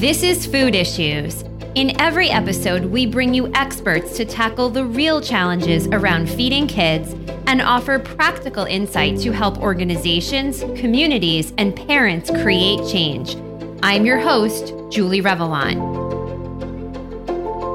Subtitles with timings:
[0.00, 1.42] This is Food Issues.
[1.74, 7.12] In every episode, we bring you experts to tackle the real challenges around feeding kids
[7.46, 13.36] and offer practical insight to help organizations, communities, and parents create change.
[13.82, 16.00] I'm your host, Julie Revelant.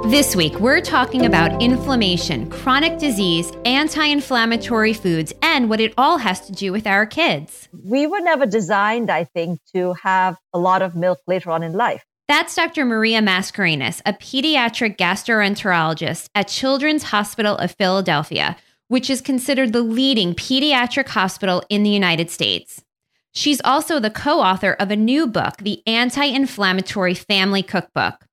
[0.10, 6.18] This week, we're talking about inflammation, chronic disease, anti inflammatory foods, and what it all
[6.18, 7.70] has to do with our kids.
[7.84, 11.74] We were never designed, I think, to have a lot of milk later on in
[11.74, 12.04] life.
[12.28, 12.86] That's Dr.
[12.86, 20.34] Maria Mascarenhas, a pediatric gastroenterologist at Children's Hospital of Philadelphia, which is considered the leading
[20.34, 22.84] pediatric hospital in the United States.
[23.32, 28.26] She's also the co author of a new book, The Anti Inflammatory Family Cookbook.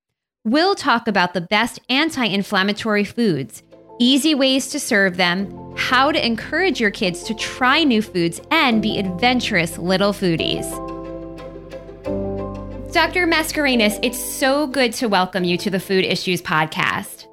[0.42, 3.62] We'll talk about the best anti inflammatory foods,
[4.00, 8.80] easy ways to serve them, how to encourage your kids to try new foods, and
[8.80, 10.91] be adventurous little foodies.
[12.92, 13.26] Dr.
[13.26, 17.26] Mascarenhas, it's so good to welcome you to the Food Issues Podcast.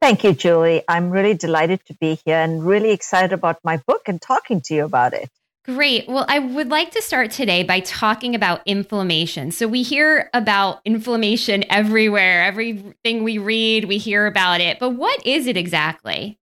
[0.00, 0.84] Thank you, Julie.
[0.86, 4.74] I'm really delighted to be here and really excited about my book and talking to
[4.74, 5.28] you about it.
[5.64, 6.06] Great.
[6.06, 9.50] Well, I would like to start today by talking about inflammation.
[9.50, 12.44] So, we hear about inflammation everywhere.
[12.44, 14.78] Everything we read, we hear about it.
[14.78, 16.38] But what is it exactly?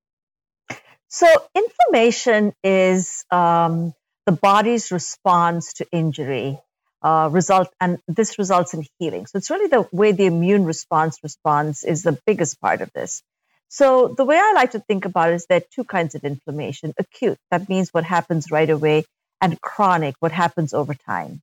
[1.08, 3.94] So, inflammation is um,
[4.26, 6.60] the body's response to injury.
[7.00, 9.24] Uh, result and this results in healing.
[9.26, 13.22] So it's really the way the immune response responds is the biggest part of this.
[13.68, 16.24] So the way I like to think about it is there are two kinds of
[16.24, 19.04] inflammation: acute, that means what happens right away,
[19.40, 21.40] and chronic, what happens over time.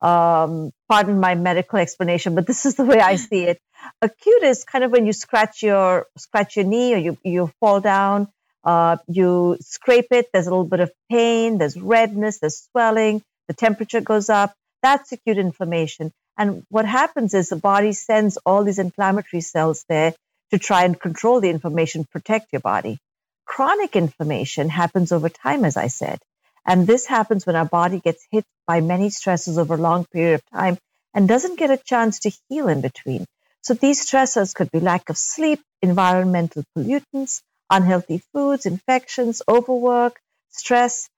[0.00, 3.60] Um, pardon my medical explanation, but this is the way I see it.
[4.02, 7.80] Acute is kind of when you scratch your scratch your knee or you you fall
[7.80, 8.28] down,
[8.64, 10.28] uh, you scrape it.
[10.32, 11.58] There's a little bit of pain.
[11.58, 12.38] There's redness.
[12.38, 13.22] There's swelling.
[13.48, 14.54] The temperature goes up.
[14.82, 16.12] That's acute inflammation.
[16.36, 20.14] And what happens is the body sends all these inflammatory cells there
[20.50, 22.98] to try and control the inflammation, protect your body.
[23.46, 26.18] Chronic inflammation happens over time, as I said.
[26.66, 30.34] And this happens when our body gets hit by many stresses over a long period
[30.34, 30.78] of time
[31.14, 33.26] and doesn't get a chance to heal in between.
[33.62, 40.20] So these stressors could be lack of sleep, environmental pollutants, unhealthy foods, infections, overwork,
[40.50, 41.08] stress.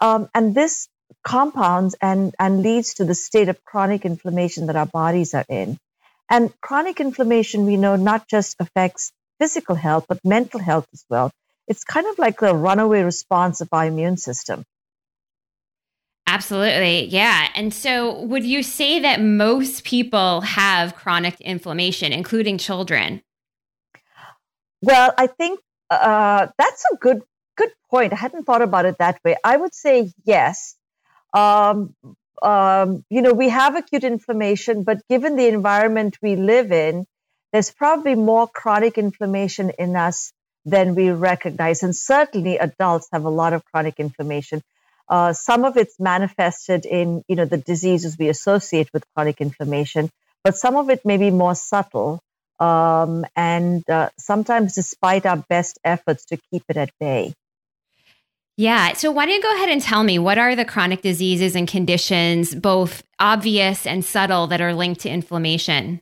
[0.00, 0.88] Um, and this
[1.22, 5.78] compounds and, and leads to the state of chronic inflammation that our bodies are in.
[6.30, 11.30] And chronic inflammation, we know, not just affects physical health, but mental health as well.
[11.68, 14.64] It's kind of like a runaway response of our immune system.
[16.26, 17.06] Absolutely.
[17.06, 17.48] Yeah.
[17.54, 23.22] And so, would you say that most people have chronic inflammation, including children?
[24.80, 25.60] Well, I think
[25.90, 27.22] uh, that's a good
[27.56, 28.12] good point.
[28.12, 29.36] I hadn't thought about it that way.
[29.44, 30.76] I would say yes.
[31.32, 31.94] Um,
[32.42, 37.06] um, you know, we have acute inflammation, but given the environment we live in,
[37.52, 40.32] there's probably more chronic inflammation in us
[40.64, 41.82] than we recognize.
[41.82, 44.62] And certainly adults have a lot of chronic inflammation.
[45.08, 50.10] Uh, some of it's manifested in, you know, the diseases we associate with chronic inflammation,
[50.42, 52.20] but some of it may be more subtle.
[52.58, 57.34] Um, and uh, sometimes despite our best efforts to keep it at bay.
[58.56, 58.92] Yeah.
[58.92, 61.66] So, why don't you go ahead and tell me what are the chronic diseases and
[61.66, 66.00] conditions, both obvious and subtle, that are linked to inflammation?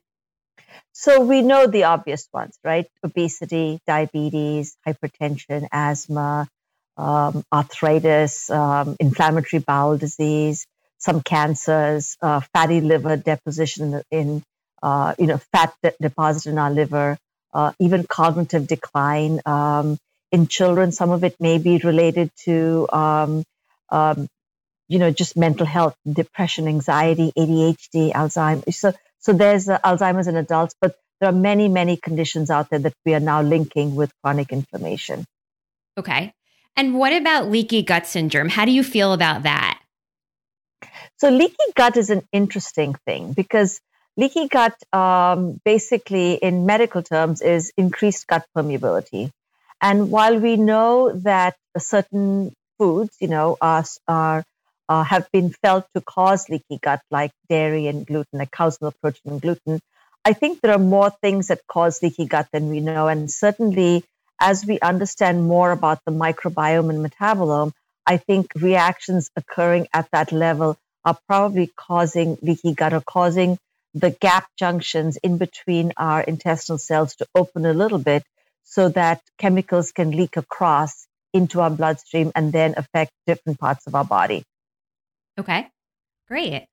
[0.93, 2.87] So, we know the obvious ones, right?
[3.05, 6.49] Obesity, diabetes, hypertension, asthma,
[6.97, 10.67] um, arthritis, um, inflammatory bowel disease,
[10.99, 14.43] some cancers, uh, fatty liver deposition in,
[14.82, 17.17] uh, you know, fat de- deposit in our liver,
[17.55, 19.41] uh, even cognitive decline.
[19.47, 19.99] Um,
[20.33, 20.93] in children.
[20.93, 23.45] Some of it may be related to, um,
[23.89, 24.29] um,
[24.89, 28.77] you know, just mental health, depression, anxiety, ADHD, Alzheimer's.
[28.77, 32.79] So, so there's uh, Alzheimer's in adults, but there are many, many conditions out there
[32.79, 35.25] that we are now linking with chronic inflammation.
[35.99, 36.33] Okay.
[36.77, 38.49] And what about leaky gut syndrome?
[38.49, 39.81] How do you feel about that?
[41.19, 43.81] So, leaky gut is an interesting thing because
[44.17, 49.31] leaky gut, um, basically, in medical terms, is increased gut permeability.
[49.81, 54.44] And while we know that certain foods, you know, are, are
[54.88, 58.94] uh, have been felt to cause leaky gut, like dairy and gluten, like cow's milk
[59.00, 59.81] protein and gluten,
[60.25, 63.09] I think there are more things that cause leaky gut than we know.
[63.09, 64.05] And certainly,
[64.38, 67.73] as we understand more about the microbiome and metabolome,
[68.06, 73.59] I think reactions occurring at that level are probably causing leaky gut or causing
[73.94, 78.23] the gap junctions in between our intestinal cells to open a little bit
[78.65, 83.95] so that chemicals can leak across into our bloodstream and then affect different parts of
[83.95, 84.45] our body.
[85.39, 85.69] Okay,
[86.29, 86.67] great.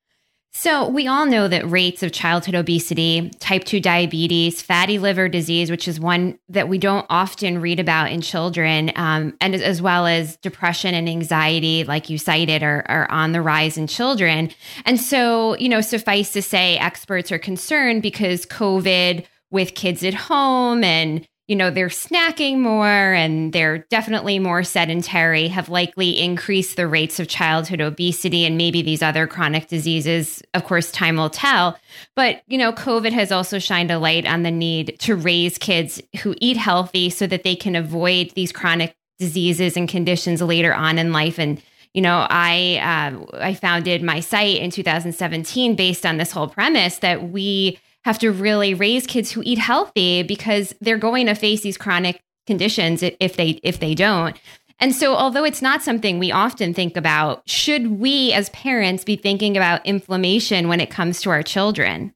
[0.53, 5.69] So, we all know that rates of childhood obesity, type 2 diabetes, fatty liver disease,
[5.69, 10.07] which is one that we don't often read about in children, um, and as well
[10.07, 14.49] as depression and anxiety, like you cited, are, are on the rise in children.
[14.83, 20.15] And so, you know, suffice to say, experts are concerned because COVID with kids at
[20.15, 26.75] home and you know, they're snacking more and they're definitely more sedentary, have likely increased
[26.75, 30.43] the rates of childhood obesity and maybe these other chronic diseases.
[30.53, 31.79] Of course, time will tell.
[32.15, 36.01] But, you know, COVID has also shined a light on the need to raise kids
[36.21, 40.97] who eat healthy so that they can avoid these chronic diseases and conditions later on
[40.97, 41.39] in life.
[41.39, 41.61] And,
[41.93, 46.97] you know, I uh, I founded my site in 2017 based on this whole premise
[46.99, 51.59] that we have to really raise kids who eat healthy because they're going to face
[51.59, 54.39] these chronic conditions if they if they don't.
[54.79, 59.17] And so although it's not something we often think about, should we as parents be
[59.17, 62.13] thinking about inflammation when it comes to our children?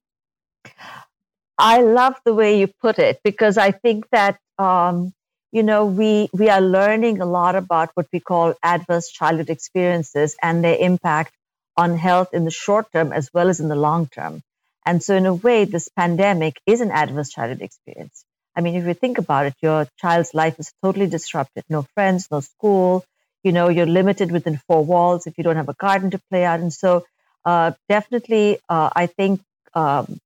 [1.58, 5.14] I love the way you put it because I think that um,
[5.52, 10.38] you know we we are learning a lot about what we call adverse childhood experiences
[10.42, 11.34] and their impact
[11.76, 14.42] on health in the short term as well as in the long term.
[14.86, 18.26] And so, in a way, this pandemic is an adverse childhood experience.
[18.56, 21.64] I mean, if you think about it, your child's life is totally disrupted.
[21.70, 23.06] No friends, no school.
[23.44, 26.44] You know, you're limited within four walls if you don't have a garden to play
[26.44, 26.60] out.
[26.60, 27.06] And so,
[27.46, 29.42] uh, definitely, uh, I think
[29.74, 30.20] um,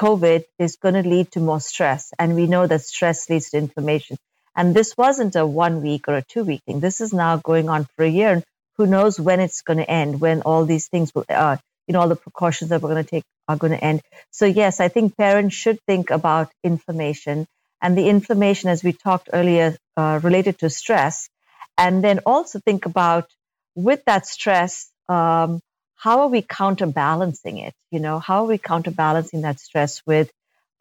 [0.00, 2.12] COVID is going to lead to more stress.
[2.18, 4.16] And we know that stress leads to inflammation.
[4.54, 6.80] And this wasn't a one week or a two week thing.
[6.80, 8.32] This is now going on for a year.
[8.32, 8.44] And
[8.76, 11.56] who knows when it's going to end, when all these things will, uh,
[11.86, 14.02] you know, all the precautions that we're going to take are going to end.
[14.30, 17.46] So, yes, I think parents should think about inflammation
[17.82, 21.28] and the inflammation, as we talked earlier, uh, related to stress.
[21.76, 23.28] And then also think about
[23.74, 25.60] with that stress, um,
[25.96, 27.74] how are we counterbalancing it?
[27.90, 30.30] You know, how are we counterbalancing that stress with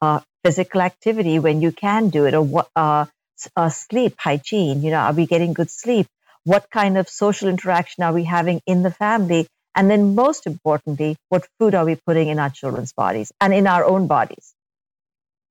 [0.02, 3.06] uh, physical activity when you can do it or what, uh,
[3.56, 4.84] uh, sleep hygiene?
[4.84, 6.08] You know, are we getting good sleep?
[6.44, 11.16] What kind of social interaction are we having in the family and then, most importantly,
[11.30, 14.54] what food are we putting in our children's bodies and in our own bodies?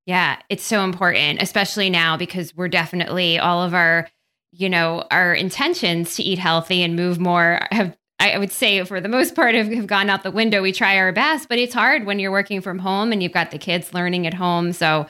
[0.07, 4.09] Yeah, it's so important, especially now because we're definitely all of our,
[4.53, 9.01] you know, our intentions to eat healthy and move more have, I would say, for
[9.01, 10.63] the most part, have, have gone out the window.
[10.63, 13.51] We try our best, but it's hard when you're working from home and you've got
[13.51, 14.73] the kids learning at home.
[14.73, 15.07] So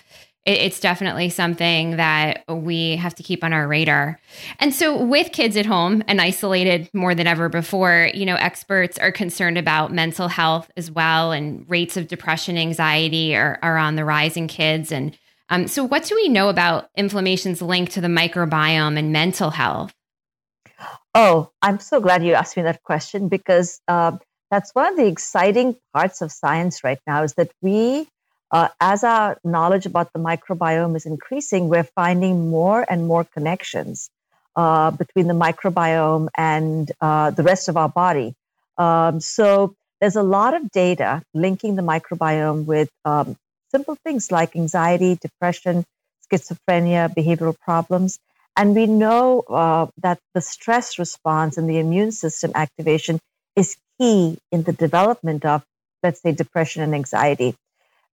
[0.46, 4.18] it's definitely something that we have to keep on our radar.
[4.58, 8.98] And so, with kids at home and isolated more than ever before, you know, experts
[8.98, 13.96] are concerned about mental health as well, and rates of depression, anxiety are, are on
[13.96, 14.90] the rise in kids.
[14.90, 15.16] And
[15.50, 19.92] um, so, what do we know about inflammation's link to the microbiome and mental health?
[21.14, 24.16] Oh, I'm so glad you asked me that question because uh,
[24.50, 28.08] that's one of the exciting parts of science right now is that we
[28.50, 34.10] uh, as our knowledge about the microbiome is increasing, we're finding more and more connections
[34.56, 38.34] uh, between the microbiome and uh, the rest of our body.
[38.76, 43.36] Um, so there's a lot of data linking the microbiome with um,
[43.70, 45.84] simple things like anxiety, depression,
[46.26, 48.18] schizophrenia, behavioral problems.
[48.56, 53.20] And we know uh, that the stress response and the immune system activation
[53.54, 55.62] is key in the development of,
[56.02, 57.54] let's say, depression and anxiety.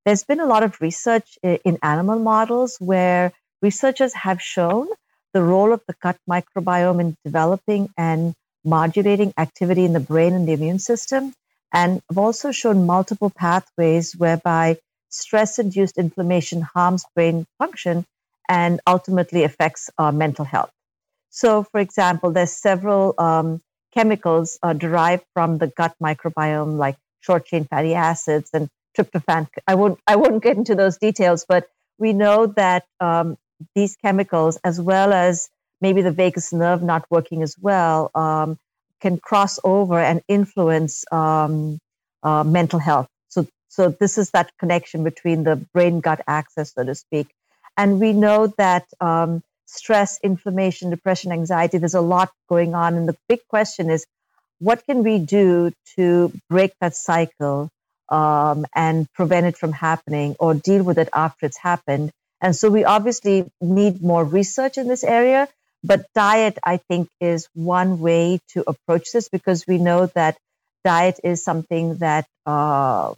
[0.07, 4.87] There's been a lot of research in animal models where researchers have shown
[5.33, 8.33] the role of the gut microbiome in developing and
[8.63, 11.33] modulating activity in the brain and the immune system.
[11.73, 14.77] And have also shown multiple pathways whereby
[15.09, 18.05] stress induced inflammation harms brain function
[18.47, 20.71] and ultimately affects uh, mental health.
[21.31, 23.61] So, for example, there's several um,
[23.93, 29.47] chemicals uh, derived from the gut microbiome, like short chain fatty acids and tryptophan.
[29.67, 33.37] I won't I won't get into those details, but we know that um,
[33.75, 35.49] these chemicals, as well as
[35.81, 38.57] maybe the vagus nerve not working as well, um,
[39.01, 41.79] can cross over and influence um,
[42.23, 43.07] uh, mental health.
[43.29, 47.27] So, so this is that connection between the brain-gut axis, so to speak.
[47.77, 52.95] And we know that um, stress, inflammation, depression, anxiety, there's a lot going on.
[52.95, 54.05] And the big question is,
[54.59, 57.69] what can we do to break that cycle
[58.09, 62.11] um, and prevent it from happening or deal with it after it's happened.
[62.41, 65.47] And so we obviously need more research in this area.
[65.83, 70.37] But diet, I think, is one way to approach this because we know that
[70.83, 73.13] diet is something that uh,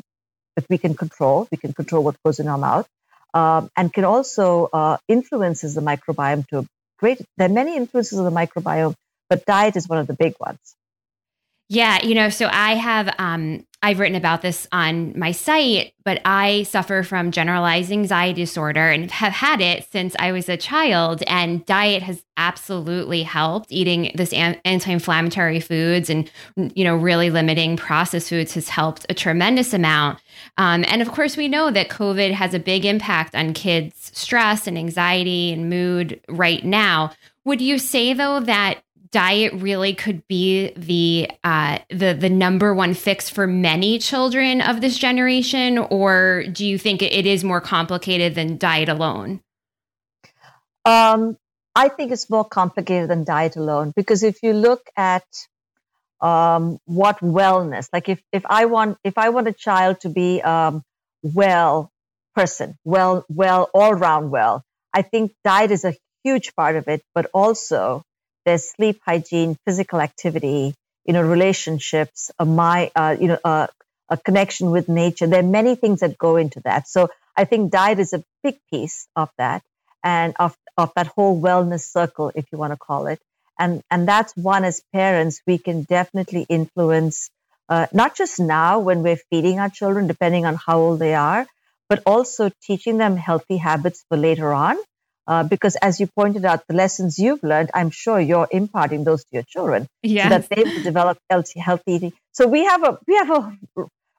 [0.56, 1.48] that we can control.
[1.52, 2.88] We can control what goes in our mouth,
[3.34, 6.66] um, and can also uh, influences the microbiome to a
[6.98, 7.22] great.
[7.38, 8.96] There are many influences of the microbiome,
[9.30, 10.60] but diet is one of the big ones.
[11.70, 16.20] Yeah, you know, so I have um I've written about this on my site, but
[16.26, 21.24] I suffer from generalized anxiety disorder and have had it since I was a child.
[21.28, 23.72] And diet has absolutely helped.
[23.72, 29.74] Eating this anti-inflammatory foods and you know really limiting processed foods has helped a tremendous
[29.74, 30.20] amount.
[30.58, 34.68] Um, and of course, we know that COVID has a big impact on kids' stress
[34.68, 37.14] and anxiety and mood right now.
[37.46, 38.82] Would you say though that
[39.12, 44.82] diet really could be the uh, the the number one fix for many children of
[44.82, 49.42] this generation, or do you think it is more complicated than diet alone?
[50.86, 51.38] Um,
[51.76, 55.26] I think it's more complicated than diet alone because if you look at
[56.22, 60.42] um, what wellness, like if if I want if I want a child to be
[60.42, 60.84] um,
[61.24, 61.92] well
[62.36, 64.64] person, well well all round well,
[64.94, 68.04] I think diet is a huge part of it, but also
[68.50, 70.74] there's sleep hygiene, physical activity,
[71.06, 73.68] you know, relationships, a my, uh, you know, uh,
[74.10, 75.28] a connection with nature.
[75.28, 76.88] There are many things that go into that.
[76.88, 79.62] So I think diet is a big piece of that
[80.04, 83.20] and of, of that whole wellness circle, if you want to call it.
[83.60, 87.30] And, and that's one as parents, we can definitely influence,
[87.68, 91.46] uh, not just now when we're feeding our children, depending on how old they are,
[91.88, 94.76] but also teaching them healthy habits for later on
[95.30, 99.24] uh, because as you pointed out, the lessons you've learned, I'm sure you're imparting those
[99.26, 100.24] to your children yes.
[100.24, 102.14] so that they will develop healthy, healthy eating.
[102.32, 103.58] So we have a we have a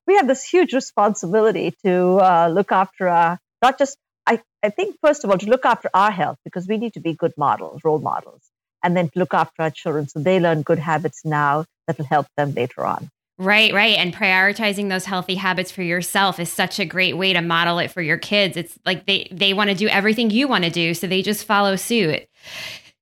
[0.06, 4.96] we have this huge responsibility to uh, look after our not just I, I think
[5.02, 7.80] first of all to look after our health because we need to be good models,
[7.82, 8.42] role models,
[8.84, 12.04] and then to look after our children so they learn good habits now that will
[12.04, 13.10] help them later on.
[13.40, 13.96] Right, right.
[13.96, 17.90] And prioritizing those healthy habits for yourself is such a great way to model it
[17.90, 18.54] for your kids.
[18.54, 21.46] It's like they they want to do everything you want to do, so they just
[21.46, 22.28] follow suit.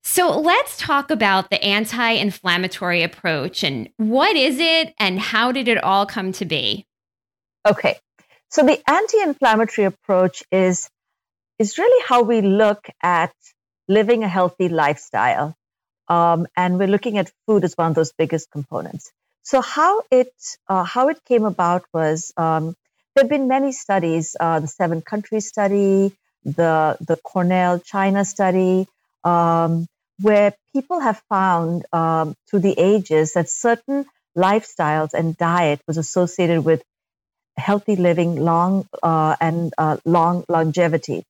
[0.05, 5.83] So let's talk about the anti-inflammatory approach and what is it and how did it
[5.83, 6.87] all come to be?
[7.67, 7.99] Okay.
[8.49, 10.89] So the anti-inflammatory approach is
[11.59, 13.35] is really how we look at
[13.89, 15.57] living a healthy lifestyle.
[16.07, 19.11] Um, and we're looking at food as one of those biggest components.
[19.49, 20.35] So how it
[20.69, 22.77] uh, how it came about was um,
[23.15, 26.15] there have been many studies, uh, the seven country study,
[26.45, 28.87] the the Cornell China study,
[29.25, 29.87] um,
[30.21, 34.05] where people have found um, through the ages that certain
[34.37, 36.83] lifestyles and diet was associated with
[37.57, 41.25] healthy living, long uh, and uh, long longevity.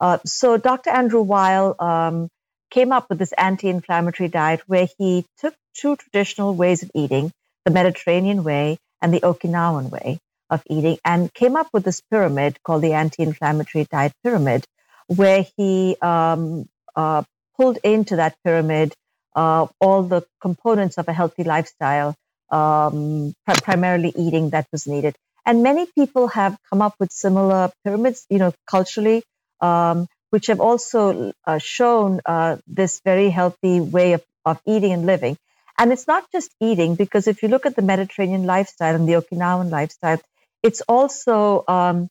[0.00, 0.90] Uh, so Dr.
[0.90, 2.30] Andrew Weil um,
[2.70, 7.32] came up with this anti-inflammatory diet where he took two traditional ways of eating
[7.64, 12.58] the Mediterranean way and the Okinawan way of eating and came up with this pyramid
[12.62, 14.64] called the anti-inflammatory diet pyramid,
[15.06, 17.22] where he um, uh,
[17.56, 18.94] pulled into that pyramid
[19.36, 22.14] uh, all the components of a healthy lifestyle,
[22.50, 25.14] um, pr- primarily eating that was needed.
[25.46, 29.22] And many people have come up with similar pyramids, you know, culturally,
[29.60, 35.06] um, which have also uh, shown uh, this very healthy way of, of eating and
[35.06, 35.36] living.
[35.80, 39.14] And it's not just eating, because if you look at the Mediterranean lifestyle and the
[39.14, 40.20] Okinawan lifestyle,
[40.62, 42.08] it's also um,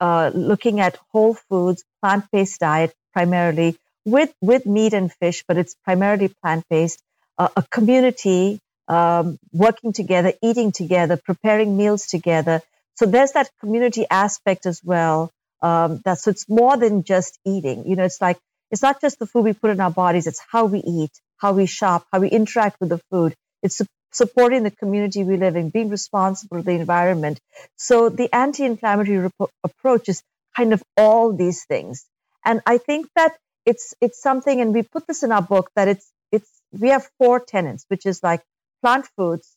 [0.00, 5.58] uh, looking at whole foods, plant based diet primarily with, with meat and fish, but
[5.58, 7.00] it's primarily plant based,
[7.38, 12.62] uh, a community um, working together, eating together, preparing meals together.
[12.96, 15.30] So there's that community aspect as well.
[15.62, 17.86] Um, that so it's more than just eating.
[17.88, 18.38] You know, it's like
[18.72, 21.12] it's not just the food we put in our bodies; it's how we eat,
[21.42, 23.34] how we shop, how we interact with the food.
[23.62, 27.40] It's su- supporting the community we live in, being responsible for the environment.
[27.76, 30.22] So the anti-inflammatory rep- approach is
[30.56, 32.06] kind of all these things.
[32.44, 35.88] And I think that it's it's something, and we put this in our book that
[35.88, 38.42] it's it's we have four tenants, which is like
[38.82, 39.56] plant foods,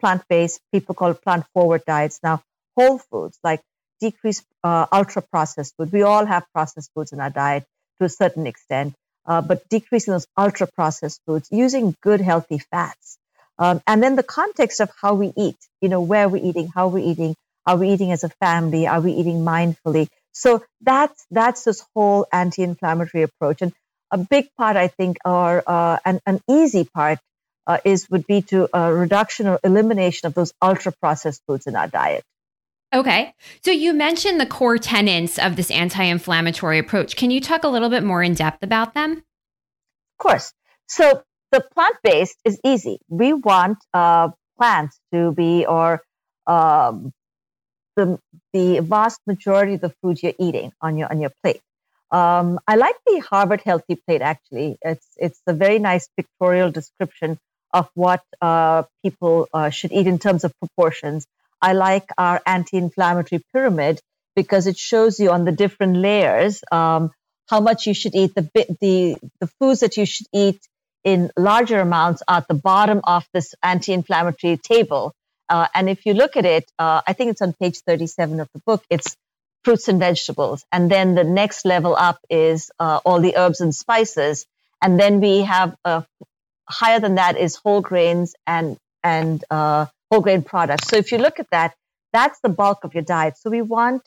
[0.00, 0.60] plant based.
[0.72, 2.42] People call it plant forward diets now.
[2.76, 3.60] Whole foods like
[4.00, 5.92] decrease uh, ultra processed food.
[5.92, 7.66] We all have processed foods in our diet
[7.98, 8.94] to a certain extent
[9.30, 13.16] uh, but decreasing those ultra processed foods, using good healthy fats.
[13.60, 16.88] Um, and then the context of how we eat, you know, where we're eating, how
[16.88, 20.08] we're eating, are we eating as a family, are we eating mindfully?
[20.32, 23.72] So that's that's this whole anti-inflammatory approach, and
[24.10, 27.18] a big part, I think, or uh, an, an easy part
[27.68, 31.66] uh, is would be to a uh, reduction or elimination of those ultra processed foods
[31.68, 32.24] in our diet.
[32.92, 33.34] Okay.
[33.64, 37.16] So you mentioned the core tenets of this anti inflammatory approach.
[37.16, 39.12] Can you talk a little bit more in depth about them?
[39.12, 40.52] Of course.
[40.88, 42.98] So the plant based is easy.
[43.08, 46.02] We want uh, plants to be, or
[46.46, 47.12] um,
[47.96, 48.18] the,
[48.52, 51.60] the vast majority of the food you're eating on your, on your plate.
[52.10, 54.78] Um, I like the Harvard Healthy Plate actually.
[54.82, 57.38] It's, it's a very nice pictorial description
[57.72, 61.24] of what uh, people uh, should eat in terms of proportions.
[61.62, 64.00] I like our anti-inflammatory pyramid
[64.36, 67.10] because it shows you on the different layers um,
[67.48, 68.34] how much you should eat.
[68.34, 68.48] The
[68.80, 70.60] the the foods that you should eat
[71.04, 75.14] in larger amounts are at the bottom of this anti-inflammatory table.
[75.48, 78.48] Uh, and if you look at it, uh, I think it's on page 37 of
[78.54, 78.84] the book.
[78.90, 79.16] It's
[79.64, 83.74] fruits and vegetables, and then the next level up is uh, all the herbs and
[83.74, 84.46] spices,
[84.82, 86.02] and then we have uh,
[86.68, 90.88] higher than that is whole grains and and uh, whole grain products.
[90.88, 91.74] So if you look at that,
[92.12, 93.36] that's the bulk of your diet.
[93.38, 94.02] So we want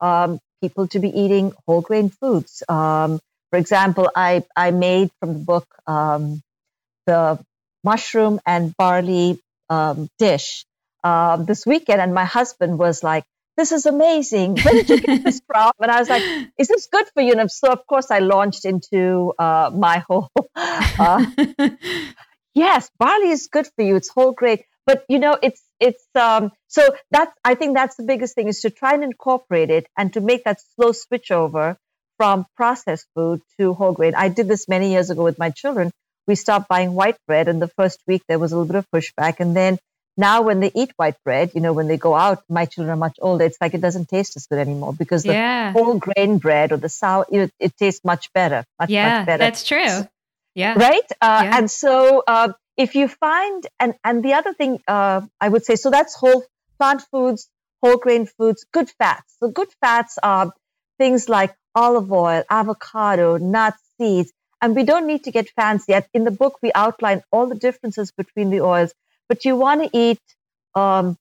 [0.00, 2.62] um, people to be eating whole grain foods.
[2.68, 6.42] Um, for example, I, I made from the book um,
[7.06, 7.38] the
[7.84, 10.64] mushroom and barley um, dish
[11.04, 13.24] uh, this weekend, and my husband was like,
[13.56, 14.56] this is amazing.
[14.58, 15.72] Where did you get this from?
[15.80, 16.22] And I was like,
[16.58, 17.32] is this good for you?
[17.34, 21.26] And so, of course, I launched into uh, my whole, uh,
[22.54, 23.96] yes, barley is good for you.
[23.96, 24.58] It's whole grain.
[24.88, 28.62] But, you know, it's it's um, so that's I think that's the biggest thing is
[28.62, 31.76] to try and incorporate it and to make that slow switch over
[32.16, 34.14] from processed food to whole grain.
[34.14, 35.90] I did this many years ago with my children.
[36.26, 38.90] We stopped buying white bread, and the first week there was a little bit of
[38.90, 39.78] pushback, and then
[40.16, 42.96] now when they eat white bread, you know, when they go out, my children are
[42.96, 43.44] much older.
[43.44, 45.72] It's like it doesn't taste as good anymore because the yeah.
[45.72, 48.64] whole grain bread or the sour, you know, it tastes much better.
[48.80, 49.44] Much, yeah, much better.
[49.44, 50.08] that's true.
[50.54, 50.74] Yeah.
[50.76, 51.12] Right.
[51.20, 51.58] Uh, yeah.
[51.58, 55.76] And so uh, if you find and and the other thing uh, I would say
[55.76, 56.44] so that's whole
[56.78, 57.50] plant foods,
[57.82, 59.36] whole grain foods, good fats.
[59.40, 60.52] So good fats are
[60.96, 64.32] things like olive oil, avocado, nuts, seeds,
[64.62, 65.94] and we don't need to get fancy.
[66.14, 68.94] In the book, we outline all the differences between the oils,
[69.28, 70.20] but you want to eat
[70.74, 71.16] um,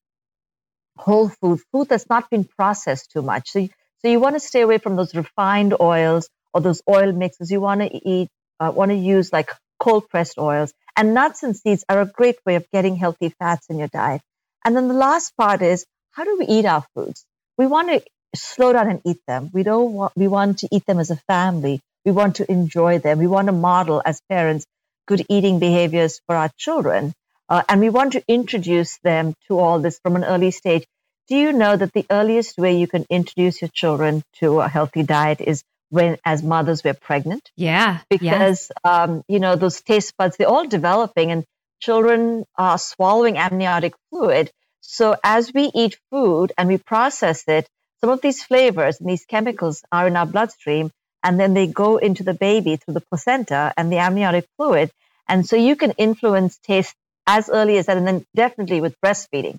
[0.97, 3.49] whole food, food that's not been processed too much.
[3.51, 7.11] So, you, so you want to stay away from those refined oils or those oil
[7.11, 7.51] mixes.
[7.51, 10.73] You want to eat, uh, want to use like cold pressed oils.
[10.97, 14.21] And nuts and seeds are a great way of getting healthy fats in your diet.
[14.65, 17.23] And then the last part is how do we eat our foods?
[17.57, 18.03] We want to
[18.35, 19.51] slow down and eat them.
[19.53, 21.81] We don't want, we want to eat them as a family.
[22.03, 23.19] We want to enjoy them.
[23.19, 24.65] We want to model as parents
[25.07, 27.13] good eating behaviors for our children.
[27.47, 30.85] Uh, and we want to introduce them to all this from an early stage.
[31.29, 35.03] Do you know that the earliest way you can introduce your children to a healthy
[35.03, 37.51] diet is when as mothers we're pregnant.
[37.55, 37.99] Yeah.
[38.09, 39.03] Because yeah.
[39.03, 41.45] um, you know, those taste buds, they're all developing and
[41.79, 44.51] children are swallowing amniotic fluid.
[44.81, 47.67] So as we eat food and we process it,
[48.01, 50.91] some of these flavors and these chemicals are in our bloodstream
[51.23, 54.91] and then they go into the baby through the placenta and the amniotic fluid.
[55.27, 56.95] And so you can influence taste
[57.25, 57.97] as early as that.
[57.97, 59.57] And then definitely with breastfeeding,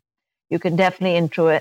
[0.50, 1.16] you can definitely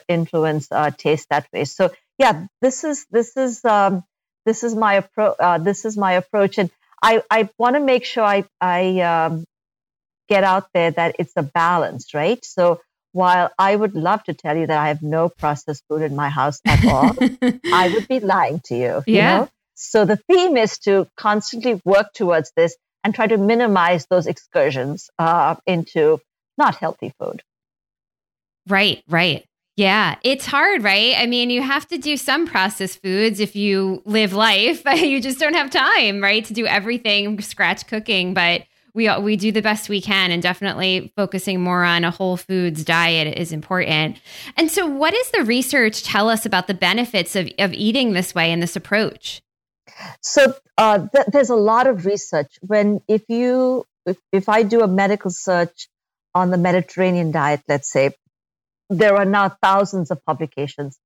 [0.07, 1.65] influence uh, taste that way.
[1.65, 4.03] So yeah, this is, this is, um,
[4.47, 5.35] this is my approach.
[5.39, 6.71] Uh, this is my approach, and
[7.03, 9.45] I, I want to make sure I, I um,
[10.29, 12.43] get out there that it's a balance, right?
[12.43, 12.79] So
[13.11, 16.29] while I would love to tell you that I have no processed food in my
[16.29, 17.13] house at all,
[17.73, 19.03] I would be lying to you.
[19.05, 19.05] Yeah.
[19.05, 19.49] You know?
[19.75, 25.09] So the theme is to constantly work towards this and try to minimize those excursions
[25.19, 26.19] uh, into
[26.57, 27.43] not healthy food.
[28.67, 29.45] Right, right.
[29.77, 31.13] Yeah, it's hard, right?
[31.15, 34.81] I mean, you have to do some processed foods if you live life.
[34.95, 38.63] you just don't have time, right, to do everything scratch cooking, but
[38.95, 42.83] we we do the best we can and definitely focusing more on a whole foods
[42.83, 44.19] diet is important.
[44.57, 48.33] And so what does the research tell us about the benefits of of eating this
[48.33, 49.43] way and this approach?
[50.21, 54.81] So uh, th- there's a lot of research when if you if, if I do
[54.81, 55.87] a medical search
[56.33, 58.11] on the Mediterranean diet, let's say,
[58.89, 60.97] there are now thousands of publications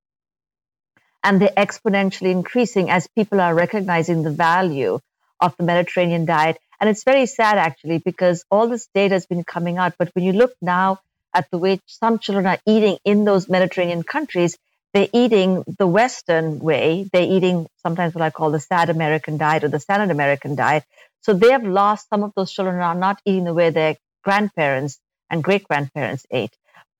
[1.23, 4.99] and they're exponentially increasing as people are recognizing the value
[5.39, 6.57] of the Mediterranean diet.
[6.79, 9.93] And it's very sad actually because all this data has been coming out.
[9.97, 10.99] But when you look now
[11.33, 14.57] at the way some children are eating in those Mediterranean countries,
[14.93, 17.07] they're eating the Western way.
[17.11, 20.83] They're eating sometimes what I call the sad American diet or the standard American diet.
[21.21, 24.99] So they have lost some of those children are not eating the way their grandparents
[25.29, 26.51] and great grandparents ate.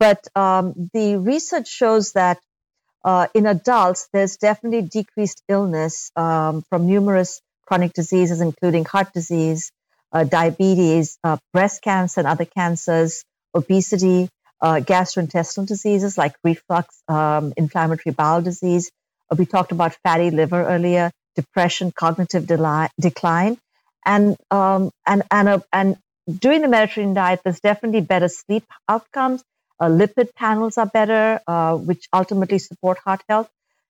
[0.02, 2.40] But um, the research shows that
[3.06, 9.72] uh, in adults, there's definitely decreased illness um, from numerous chronic diseases, including heart disease,
[10.12, 14.28] uh, diabetes, uh, breast cancer, and other cancers, obesity,
[14.60, 18.90] uh, gastrointestinal diseases like reflux, um, inflammatory bowel disease.
[19.30, 23.56] Uh, we talked about fatty liver earlier, depression, cognitive decline,
[24.04, 25.98] and um, and and and
[26.40, 29.44] doing the Mediterranean diet, there's definitely better sleep outcomes
[29.82, 33.50] uh, lipid panels are better, uh, which ultimately support heart health.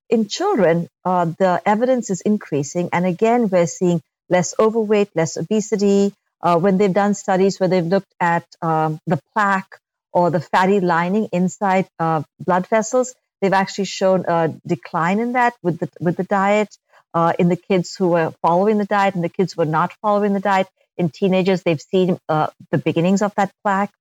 [0.10, 2.90] In children, uh, the evidence is increasing.
[2.94, 6.14] And again, we're seeing less overweight, less obesity.
[6.42, 9.78] Uh, when they've done studies where they've looked at um, the plaque
[10.14, 13.14] or the fatty lining inside uh, blood vessels.
[13.42, 16.70] They've actually shown a decline in that with the with the diet
[17.14, 19.94] uh, in the kids who were following the diet and the kids who were not
[20.02, 20.68] following the diet.
[20.98, 23.92] In teenagers, they've seen the beginnings of that plaque.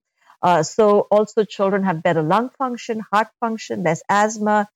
[0.43, 4.69] Uh, so also children have better lung function, heart function, less asthma,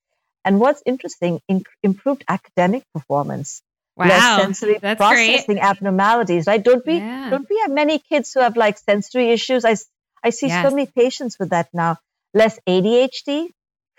[0.45, 3.63] and what's interesting, in, improved academic performance.
[3.97, 5.65] Wow, less sensory that's processing great.
[5.65, 6.63] abnormalities, right?
[6.63, 7.31] Don't we Yeah.
[7.31, 9.65] don't we have many kids who have like sensory issues?
[9.65, 9.77] I
[10.23, 10.63] I see Yes.
[10.65, 11.99] so many patients with that now.
[12.35, 13.51] Less ADHD,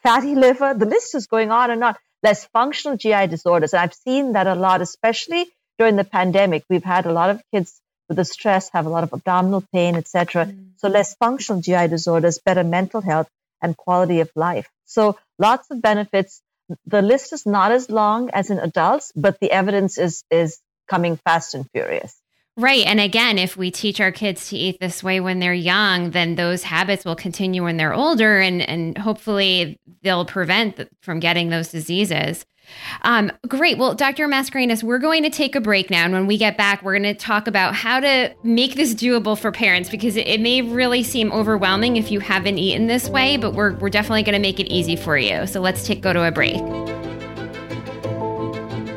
[0.04, 1.96] fatty liver, the list is going on and on.
[2.22, 3.74] Less functional GI disorders.
[3.74, 5.46] And I've seen that a lot, especially
[5.80, 6.64] during the pandemic.
[6.70, 9.96] We've had a lot of kids with the stress have a lot of abdominal pain,
[9.96, 10.46] etc.
[10.46, 10.72] Mm.
[10.78, 13.30] So less functional GI disorders, better mental health
[13.62, 14.70] and quality of life.
[14.86, 16.42] So lots of benefits.
[16.86, 21.18] The list is not as long as in adults, but the evidence is is coming
[21.18, 22.16] fast and furious.
[22.58, 22.86] Right.
[22.86, 26.36] And again, if we teach our kids to eat this way when they're young, then
[26.36, 31.68] those habits will continue when they're older and, and hopefully they'll prevent from getting those
[31.68, 32.46] diseases.
[33.04, 33.78] Um, great.
[33.78, 34.28] Well, Dr.
[34.28, 36.06] Mascarenhas, we're going to take a break now.
[36.06, 39.38] And when we get back, we're going to talk about how to make this doable
[39.38, 43.38] for parents because it, it may really seem overwhelming if you haven't eaten this way,
[43.38, 45.46] but we're, we're definitely going to make it easy for you.
[45.48, 46.62] So let's take go to a break.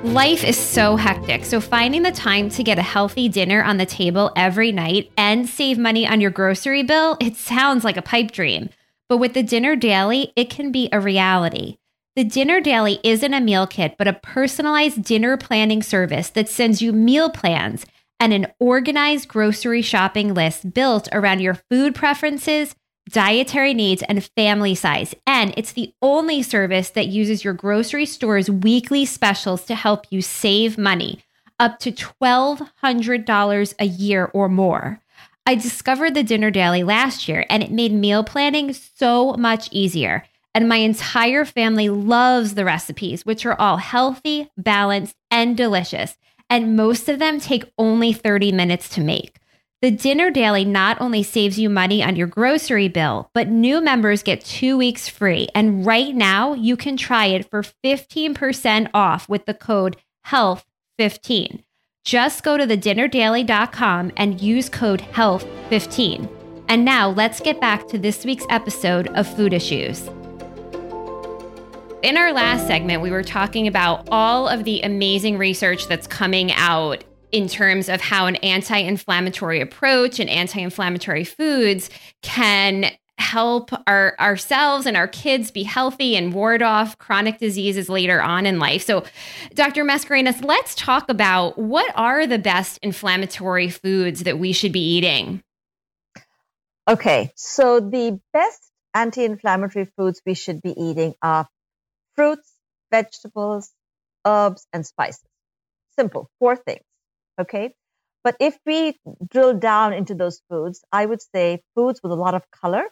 [0.04, 3.85] Life is so hectic, so finding the time to get a healthy dinner on the
[3.85, 8.31] table every night and save money on your grocery bill, it sounds like a pipe
[8.31, 8.70] dream.
[9.09, 11.76] But with the Dinner Daily, it can be a reality.
[12.18, 16.83] The Dinner Daily isn't a meal kit, but a personalized dinner planning service that sends
[16.83, 17.87] you meal plans
[18.18, 22.74] and an organized grocery shopping list built around your food preferences,
[23.09, 25.14] dietary needs, and family size.
[25.28, 30.20] And it's the only service that uses your grocery store's weekly specials to help you
[30.20, 31.20] save money,
[31.61, 35.00] up to $1,200 a year or more.
[35.46, 40.24] I discovered the Dinner Daily last year, and it made meal planning so much easier.
[40.59, 46.16] And my entire family loves the recipes, which are all healthy, balanced, and delicious.
[46.51, 49.38] And most of them take only 30 minutes to make.
[49.83, 54.25] The Dinner Daily not only saves you money on your grocery bill, but new members
[54.25, 55.47] get two weeks free.
[55.55, 61.62] And right now, you can try it for 15% off with the code HEALTH15.
[62.05, 66.29] Just go to thedinnerdaily.com and use code HEALTH15.
[66.68, 70.11] And now let's get back to this week's episode of Food Issues.
[72.00, 76.52] In our last segment, we were talking about all of the amazing research that's coming
[76.52, 81.90] out in terms of how an anti inflammatory approach and anti inflammatory foods
[82.22, 88.22] can help our ourselves and our kids be healthy and ward off chronic diseases later
[88.22, 88.84] on in life.
[88.84, 89.04] So,
[89.54, 89.82] Dr.
[89.82, 95.42] Mascarenhas, let's talk about what are the best inflammatory foods that we should be eating.
[96.87, 101.48] Okay, so the best anti-inflammatory foods we should be eating are
[102.18, 102.52] fruits,
[102.90, 103.72] vegetables,
[104.26, 105.22] herbs, and spices.
[105.96, 106.85] Simple, four things.
[107.40, 107.74] Okay.
[108.24, 108.98] But if we
[109.31, 112.85] drill down into those foods, I would say foods with a lot of color.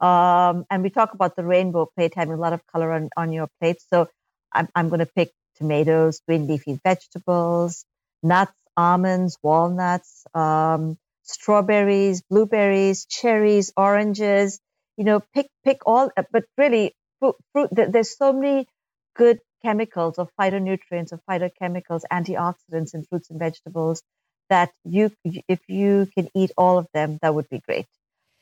[0.00, 3.32] Um, and we talk about the rainbow plate having a lot of color on, on
[3.32, 3.78] your plate.
[3.90, 4.08] So
[4.52, 7.86] I'm, I'm going to pick tomatoes, green leafy vegetables,
[8.22, 14.60] nuts, almonds, walnuts, um, strawberries, blueberries, cherries, oranges.
[14.98, 16.10] You know, pick pick all.
[16.30, 18.68] But really, fruit, fruit there- there's so many
[19.16, 24.02] good chemicals or phytonutrients or phytochemicals, antioxidants in fruits and vegetables
[24.50, 25.12] that you,
[25.48, 27.86] if you can eat all of them, that would be great.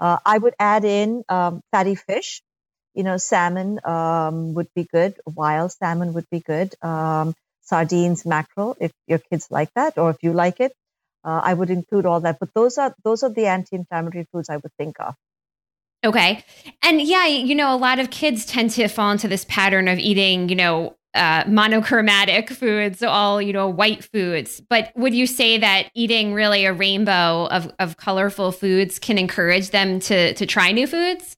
[0.01, 2.43] Uh, I would add in um, fatty fish.
[2.95, 5.15] You know, salmon um, would be good.
[5.27, 6.75] Wild salmon would be good.
[6.83, 10.73] Um, sardines, mackerel, if your kids like that, or if you like it,
[11.25, 12.39] uh, I would include all that.
[12.41, 15.15] But those are those are the anti-inflammatory foods I would think of.
[16.05, 16.45] Okay.
[16.83, 19.99] And yeah, you know, a lot of kids tend to fall into this pattern of
[19.99, 24.61] eating, you know, uh, monochromatic foods, all, you know, white foods.
[24.69, 29.71] But would you say that eating really a rainbow of, of colorful foods can encourage
[29.71, 31.37] them to, to try new foods?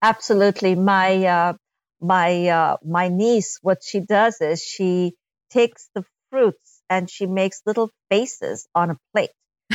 [0.00, 0.74] Absolutely.
[0.74, 1.52] My uh,
[2.00, 5.14] my uh, my niece, what she does is she
[5.50, 9.30] takes the fruits and she makes little faces on a plate.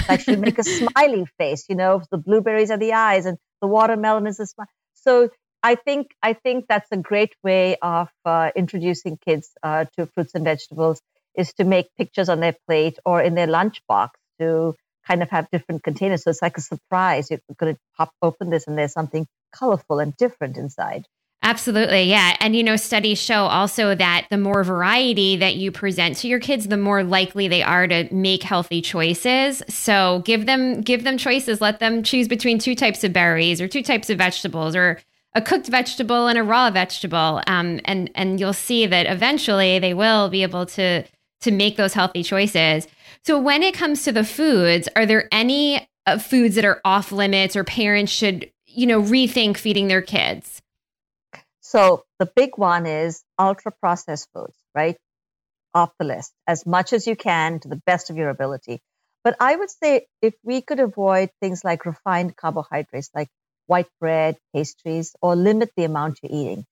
[0.10, 3.68] Like she make a smiley face, you know, the blueberries are the eyes and the
[3.68, 4.68] watermelon is the smile.
[4.94, 5.30] So
[5.64, 10.36] I think I think that's a great way of uh, introducing kids uh, to fruits
[10.36, 11.02] and vegetables
[11.36, 14.76] is to make pictures on their plate or in their lunchbox to
[15.08, 16.24] kind of have different containers.
[16.24, 17.30] So it's like a surprise.
[17.32, 21.06] You're going to pop open this and there's something colorful and different inside.
[21.48, 22.04] Absolutely.
[22.04, 22.36] Yeah.
[22.42, 26.42] And, you know, studies show also that the more variety that you present to your
[26.42, 29.64] kids, the more likely they are to make healthy choices.
[29.70, 31.62] So give them, give them choices.
[31.62, 35.00] Let them choose between two types of berries or two types of vegetables or
[35.36, 37.42] a cooked vegetable and a raw vegetable.
[37.48, 41.06] Um, and, and you'll see that eventually they will be able to,
[41.40, 42.90] to make those healthy choices.
[43.24, 47.14] So when it comes to the foods, are there any uh, foods that are off
[47.14, 50.62] limits or parents should, you know, rethink feeding their kids?
[51.68, 54.96] So the big one is ultra processed foods, right?
[55.74, 58.80] Off the list as much as you can to the best of your ability.
[59.26, 63.28] But I would say if we could avoid things like refined carbohydrates, like
[63.66, 66.66] white bread, pastries, or limit the amount you're eating.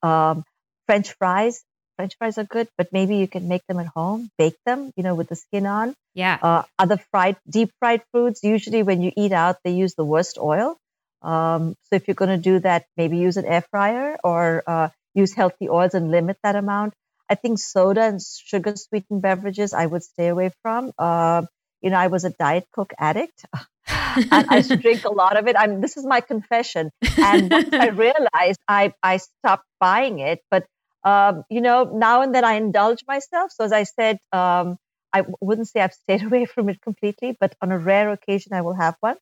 [0.00, 0.44] Um,
[0.86, 1.64] French fries,
[1.96, 5.02] French fries are good, but maybe you can make them at home, bake them, you
[5.02, 5.96] know, with the skin on.
[6.14, 6.38] Yeah.
[6.40, 10.38] Uh, other fried, deep fried foods, usually when you eat out, they use the worst
[10.38, 10.78] oil.
[11.22, 14.88] Um, so if you're going to do that, maybe use an air fryer or uh,
[15.14, 16.94] use healthy oils and limit that amount.
[17.28, 20.92] I think soda and sugar sweetened beverages I would stay away from.
[20.98, 21.42] Uh,
[21.80, 23.44] you know, I was a diet coke addict.
[23.88, 25.56] and I drink a lot of it.
[25.58, 26.90] I'm, this is my confession.
[27.18, 30.40] And once I realized, I, I stopped buying it.
[30.50, 30.66] But,
[31.04, 33.52] um, you know, now and then I indulge myself.
[33.52, 34.76] So as I said, um,
[35.12, 38.60] I wouldn't say I've stayed away from it completely, but on a rare occasion, I
[38.60, 39.16] will have one.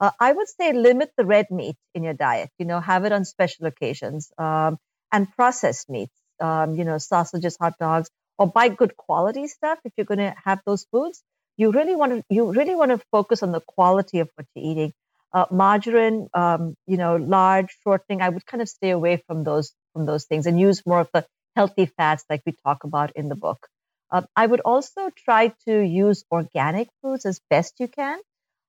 [0.00, 2.50] Uh, I would say limit the red meat in your diet.
[2.58, 4.78] You know, have it on special occasions um,
[5.12, 6.12] and processed meats.
[6.40, 10.34] Um, you know, sausages, hot dogs, or buy good quality stuff if you're going to
[10.44, 11.20] have those foods.
[11.56, 14.64] You really want to you really want to focus on the quality of what you're
[14.72, 14.92] eating.
[15.32, 18.22] Uh, margarine, um, you know, large shortening.
[18.22, 21.10] I would kind of stay away from those from those things and use more of
[21.12, 23.66] the healthy fats like we talk about in the book.
[24.12, 28.18] Uh, I would also try to use organic foods as best you can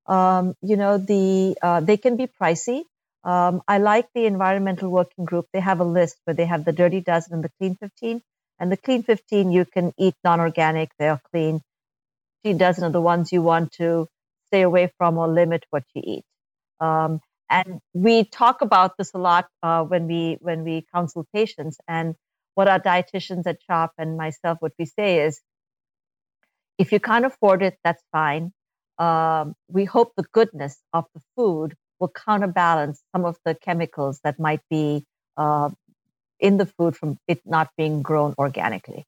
[0.10, 2.84] um, you know, the uh, they can be pricey.
[3.26, 5.48] Um, I like the environmental working group.
[5.54, 8.22] They have a list where they have the dirty dozen and the clean 15.
[8.60, 10.91] And the clean 15, you can eat non-organic.
[11.00, 11.62] They're clean.
[12.43, 14.08] Clean dozen are the ones you want to
[14.48, 16.26] stay away from or limit what you eat.
[16.82, 21.78] Um, and we talk about this a lot uh, when we when we counsel patients.
[21.88, 22.15] And
[22.56, 25.41] what our dietitians at CHOP and myself, what we say is,
[26.80, 28.52] if you can't afford it, that's fine
[28.99, 34.39] um, we hope the goodness of the food will counterbalance some of the chemicals that
[34.39, 35.05] might be
[35.38, 35.69] uh,
[36.39, 39.05] in the food from it not being grown organically.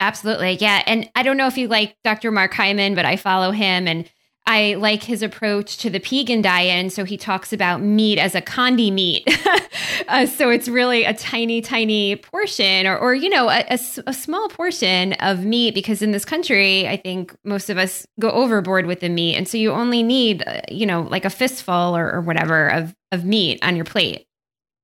[0.00, 0.58] Absolutely.
[0.60, 0.82] Yeah.
[0.86, 2.30] And I don't know if you like Dr.
[2.30, 4.10] Mark Hyman, but I follow him and
[4.46, 6.72] I like his approach to the Pegan diet.
[6.72, 9.26] And so he talks about meat as a condi meat.
[10.08, 14.12] uh, so it's really a tiny, tiny portion or, or you know, a, a, a,
[14.12, 18.84] small portion of meat because in this country, I think most of us go overboard
[18.84, 19.36] with the meat.
[19.36, 22.94] And so you only need, uh, you know, like a fistful or, or whatever of,
[23.12, 24.26] of meat on your plate.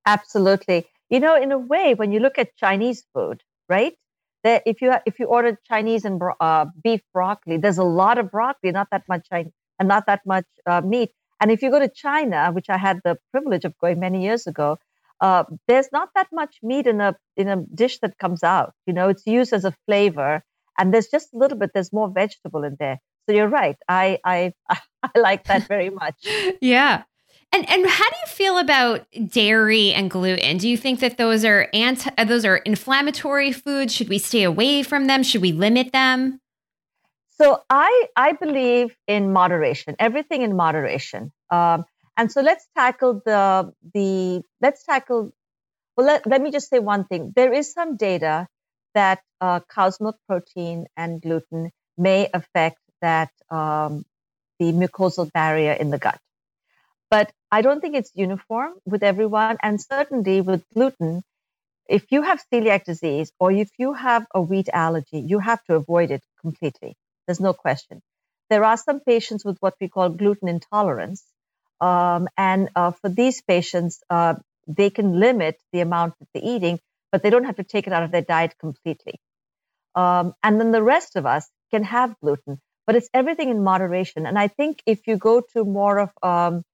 [0.06, 0.86] Absolutely.
[1.10, 3.94] You know, in a way, when you look at Chinese food, right?
[4.44, 8.30] That if you if you order Chinese and uh, beef broccoli, there's a lot of
[8.30, 11.10] broccoli, not that much Chinese, and not that much uh, meat.
[11.40, 14.46] And if you go to China, which I had the privilege of going many years
[14.46, 14.78] ago,
[15.20, 18.74] uh, there's not that much meat in a in a dish that comes out.
[18.86, 20.42] You know, it's used as a flavor,
[20.78, 21.70] and there's just a little bit.
[21.74, 22.98] There's more vegetable in there.
[23.28, 23.76] So you're right.
[23.88, 24.52] I I
[25.02, 26.16] I like that very much.
[26.60, 27.02] yeah.
[27.52, 30.58] And and how do you feel about dairy and gluten?
[30.58, 33.92] Do you think that those are anti uh, those are inflammatory foods?
[33.92, 35.22] Should we stay away from them?
[35.24, 36.40] Should we limit them?
[37.30, 39.96] So I I believe in moderation.
[39.98, 41.32] Everything in moderation.
[41.50, 41.86] Um,
[42.16, 45.32] and so let's tackle the the let's tackle.
[45.96, 47.32] Well, let, let me just say one thing.
[47.34, 48.46] There is some data
[48.94, 54.04] that uh, cow's milk protein and gluten may affect that um,
[54.58, 56.20] the mucosal barrier in the gut.
[57.10, 59.58] But I don't think it's uniform with everyone.
[59.62, 61.22] And certainly with gluten,
[61.88, 65.74] if you have celiac disease or if you have a wheat allergy, you have to
[65.74, 66.96] avoid it completely.
[67.26, 68.00] There's no question.
[68.48, 71.24] There are some patients with what we call gluten intolerance.
[71.80, 74.34] Um, and uh, for these patients, uh,
[74.68, 77.92] they can limit the amount that they're eating, but they don't have to take it
[77.92, 79.20] out of their diet completely.
[79.94, 84.26] Um, and then the rest of us can have gluten, but it's everything in moderation.
[84.26, 86.64] And I think if you go to more of um,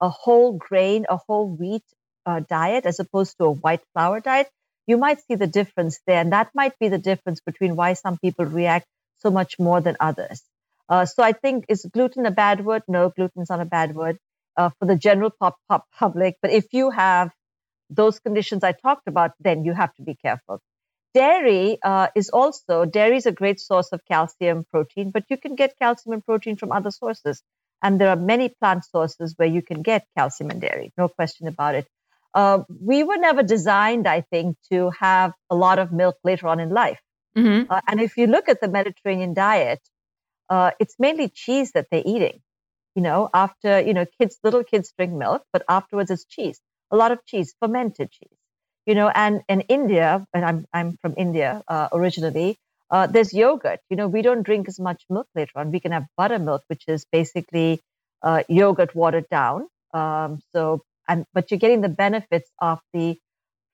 [0.00, 1.82] a whole grain, a whole wheat
[2.26, 4.48] uh, diet as opposed to a white flour diet,
[4.86, 6.20] you might see the difference there.
[6.20, 8.86] And that might be the difference between why some people react
[9.18, 10.42] so much more than others.
[10.88, 12.82] Uh, so I think is gluten a bad word?
[12.88, 14.18] No, gluten is not a bad word
[14.56, 16.36] uh, for the general pop, pop public.
[16.42, 17.32] But if you have
[17.90, 20.60] those conditions I talked about, then you have to be careful.
[21.14, 25.54] Dairy uh, is also dairy is a great source of calcium, protein, but you can
[25.54, 27.42] get calcium and protein from other sources.
[27.82, 31.46] And there are many plant sources where you can get calcium and dairy, no question
[31.48, 31.86] about it.
[32.36, 36.60] uh, we were never designed, I think, to have a lot of milk later on
[36.60, 37.00] in life.
[37.36, 37.72] Mm-hmm.
[37.72, 39.80] Uh, and if you look at the Mediterranean diet,
[40.50, 42.40] uh, it's mainly cheese that they're eating.
[42.94, 46.60] You know, after, you know, kids, little kids drink milk, but afterwards it's cheese,
[46.90, 48.38] a lot of cheese, fermented cheese.
[48.84, 52.58] You know, and in India, and I'm, I'm from India uh, originally,
[52.90, 53.80] uh, there's yogurt.
[53.90, 55.72] You know, we don't drink as much milk later on.
[55.72, 57.80] We can have buttermilk, which is basically
[58.22, 59.68] uh, yogurt watered down.
[59.94, 63.18] Um, so, and but you're getting the benefits of the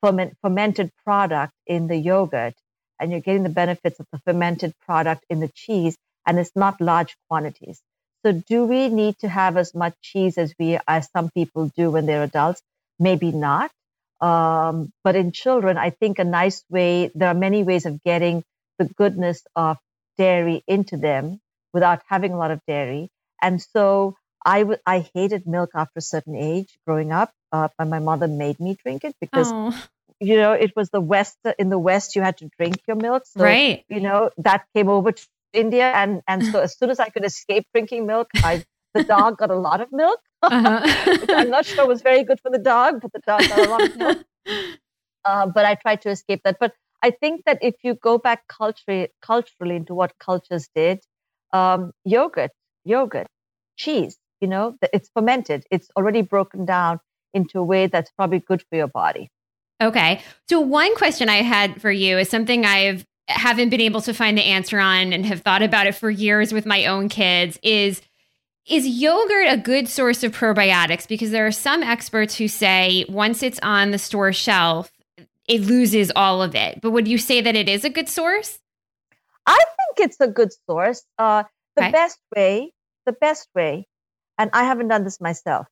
[0.03, 2.55] ferment, fermented product in the yogurt,
[3.01, 5.97] and you're getting the benefits of the fermented product in the cheese,
[6.27, 7.81] and it's not large quantities.
[8.25, 11.91] So, do we need to have as much cheese as we as some people do
[11.91, 12.63] when they're adults?
[12.99, 13.71] Maybe not.
[14.21, 17.11] Um, but in children, I think a nice way.
[17.15, 18.45] There are many ways of getting
[18.83, 19.79] the goodness of
[20.19, 21.41] dairy into them
[21.73, 23.11] without having a lot of dairy.
[23.41, 27.91] And so I, w- I hated milk after a certain age growing up, uh, and
[27.91, 29.87] my mother made me drink it because, oh.
[30.21, 33.25] you know, it was the West, in the West, you had to drink your milk.
[33.27, 33.85] So, right.
[33.89, 35.91] you know, that came over to India.
[35.95, 38.65] And, and so as soon as I could escape drinking milk, I,
[38.95, 40.21] the dog got a lot of milk.
[40.43, 40.81] Uh-huh.
[41.29, 43.71] I'm not sure it was very good for the dog, but the dog got a
[43.71, 44.19] lot of milk.
[45.25, 46.57] Uh, but I tried to escape that.
[46.59, 51.01] But I think that if you go back culturally, culturally into what cultures did,
[51.53, 52.53] um, yogurt,
[52.85, 53.27] yogurt,
[53.77, 55.65] cheese, you know, it's fermented.
[55.71, 57.01] It's already broken down
[57.35, 59.31] into a way that's probably good for your body.
[59.83, 60.23] Okay.
[60.49, 64.37] So one question I had for you is something I've haven't been able to find
[64.37, 68.03] the answer on and have thought about it for years with my own kids is
[68.67, 73.43] is yogurt a good source of probiotics because there are some experts who say once
[73.43, 74.92] it's on the store shelf
[75.49, 76.81] it loses all of it.
[76.81, 78.59] But would you say that it is a good source?
[79.47, 81.05] I think it's a good source.
[81.19, 81.45] Uh,
[81.77, 81.93] the okay.
[81.93, 82.73] best way,
[83.07, 83.87] the best way,
[84.39, 85.67] and I haven't done this myself,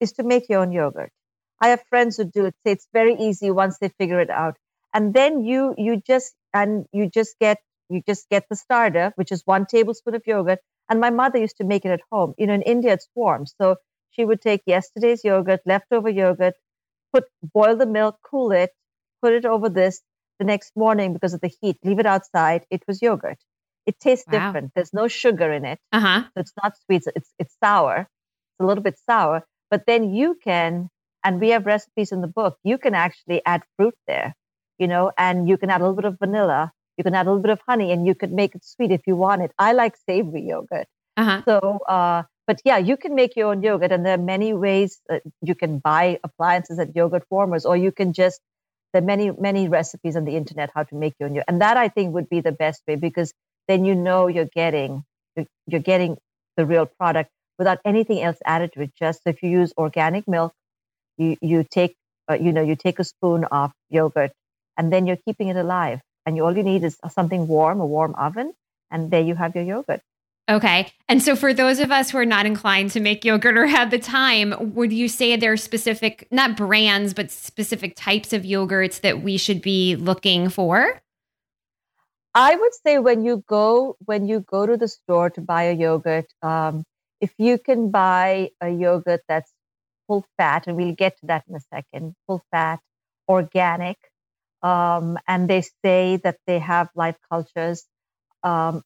[0.00, 1.12] is to make your own yogurt.
[1.60, 2.54] I have friends who do it.
[2.66, 4.56] Say it's very easy once they figure it out,
[4.92, 7.58] and then you you just and you just get
[7.88, 10.58] you just get the starter, which is one tablespoon of yogurt.
[10.88, 12.34] And my mother used to make it at home.
[12.36, 13.76] You know, in India it's warm, so
[14.10, 16.54] she would take yesterday's yogurt, leftover yogurt,
[17.12, 18.70] put boil the milk, cool it,
[19.22, 20.02] put it over this
[20.38, 22.66] the next morning because of the heat, leave it outside.
[22.70, 23.38] It was yogurt.
[23.86, 24.38] It tastes wow.
[24.38, 24.72] different.
[24.74, 25.78] There's no sugar in it.
[25.92, 26.22] Uh-huh.
[26.22, 27.04] So it's not sweet.
[27.14, 28.00] It's, it's sour.
[28.00, 29.44] It's a little bit sour.
[29.70, 30.88] But then you can,
[31.24, 34.34] and we have recipes in the book, you can actually add fruit there,
[34.78, 36.72] you know, and you can add a little bit of vanilla.
[36.98, 39.06] You can add a little bit of honey and you could make it sweet if
[39.06, 39.52] you want it.
[39.58, 40.86] I like savory yogurt.
[41.16, 41.42] Uh-huh.
[41.44, 45.00] So, uh, but yeah, you can make your own yogurt, and there are many ways
[45.42, 48.40] you can buy appliances at yogurt warmers, or you can just
[48.92, 51.76] there are many many recipes on the internet how to make your own and that
[51.76, 53.32] i think would be the best way because
[53.68, 55.04] then you know you're getting
[55.66, 56.18] you're, getting
[56.56, 58.92] the real product without anything else added to it.
[58.98, 60.52] Just if you use organic milk
[61.18, 61.96] you you take
[62.30, 64.32] uh, you know you take a spoon of yogurt
[64.76, 67.86] and then you're keeping it alive and you all you need is something warm a
[67.86, 68.52] warm oven
[68.90, 70.00] and there you have your yogurt
[70.48, 70.92] Okay.
[71.08, 73.90] And so for those of us who are not inclined to make yogurt or have
[73.90, 79.00] the time, would you say there are specific, not brands, but specific types of yogurts
[79.02, 81.00] that we should be looking for?
[82.34, 85.74] I would say when you go when you go to the store to buy a
[85.74, 86.84] yogurt, um,
[87.20, 89.52] if you can buy a yogurt that's
[90.06, 92.80] full fat, and we'll get to that in a second, full fat,
[93.28, 93.98] organic,
[94.62, 97.84] um, and they say that they have live cultures.
[98.42, 98.82] Um,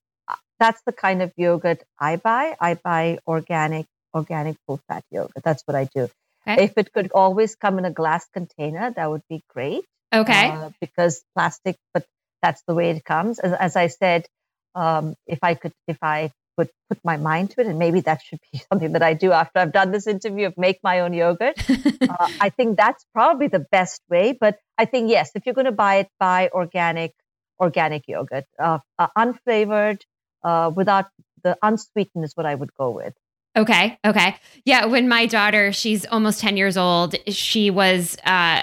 [0.59, 2.57] that's the kind of yogurt I buy.
[2.61, 5.43] I buy organic, organic full fat yogurt.
[5.45, 6.09] That's what I do.
[6.47, 6.65] Okay.
[6.65, 9.85] If it could always come in a glass container, that would be great.
[10.15, 10.49] Okay.
[10.49, 12.07] Uh, because plastic, but
[12.43, 13.39] that's the way it comes.
[13.39, 14.27] As, as I said,
[14.75, 18.23] um, if I could, if I would put my mind to it, and maybe that
[18.23, 21.13] should be something that I do after I've done this interview of make my own
[21.13, 21.57] yogurt.
[21.69, 24.37] uh, I think that's probably the best way.
[24.39, 27.13] But I think yes, if you're going to buy it, buy organic,
[27.61, 30.01] organic yogurt, uh, uh unflavored,
[30.47, 31.07] uh, without
[31.43, 33.15] the unsweetened is what I would go with.
[33.57, 33.99] Okay.
[34.05, 34.37] Okay.
[34.65, 34.87] Yeah.
[34.87, 38.63] When my daughter, she's almost 10 years old, she was uh,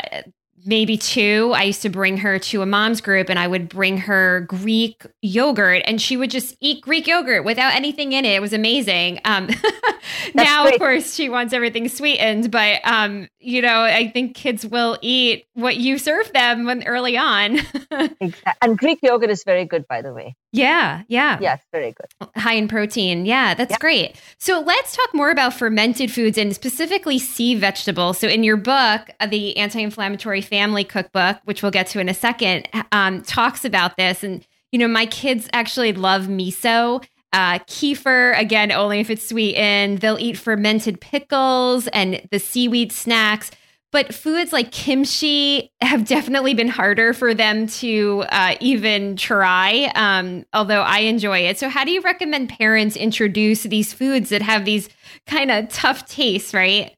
[0.65, 3.97] maybe two, I used to bring her to a mom's group and I would bring
[3.97, 8.35] her Greek yogurt and she would just eat Greek yogurt without anything in it.
[8.35, 9.19] It was amazing.
[9.25, 9.49] Um,
[10.33, 10.75] now, great.
[10.75, 15.45] of course, she wants everything sweetened, but, um, you know, I think kids will eat
[15.53, 17.59] what you serve them when early on.
[17.91, 18.53] exactly.
[18.61, 20.35] And Greek yogurt is very good, by the way.
[20.51, 21.39] Yeah, yeah.
[21.41, 22.29] Yes, very good.
[22.35, 23.25] High in protein.
[23.25, 23.77] Yeah, that's yeah.
[23.79, 24.15] great.
[24.37, 28.19] So let's talk more about fermented foods and specifically sea vegetables.
[28.19, 32.13] So in your book, uh, the anti-inflammatory family cookbook, which we'll get to in a
[32.13, 34.23] second, um, talks about this.
[34.23, 37.03] And you know, my kids actually love miso.
[37.33, 39.97] Uh, kefir, again, only if it's sweetened.
[39.99, 43.49] They'll eat fermented pickles and the seaweed snacks.
[43.91, 50.45] but foods like kimchi have definitely been harder for them to uh, even try, um,
[50.53, 51.57] although I enjoy it.
[51.59, 54.89] So, how do you recommend parents introduce these foods that have these
[55.27, 56.93] kind of tough tastes, right?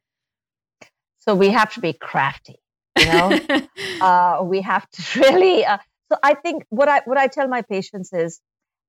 [1.20, 2.58] So, we have to be crafty,
[2.98, 3.40] you know?
[4.02, 5.66] uh, we have to really.
[5.66, 5.78] Uh,
[6.12, 8.42] so, I think what I, what I tell my patients is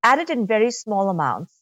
[0.02, 1.52] add it in very small amounts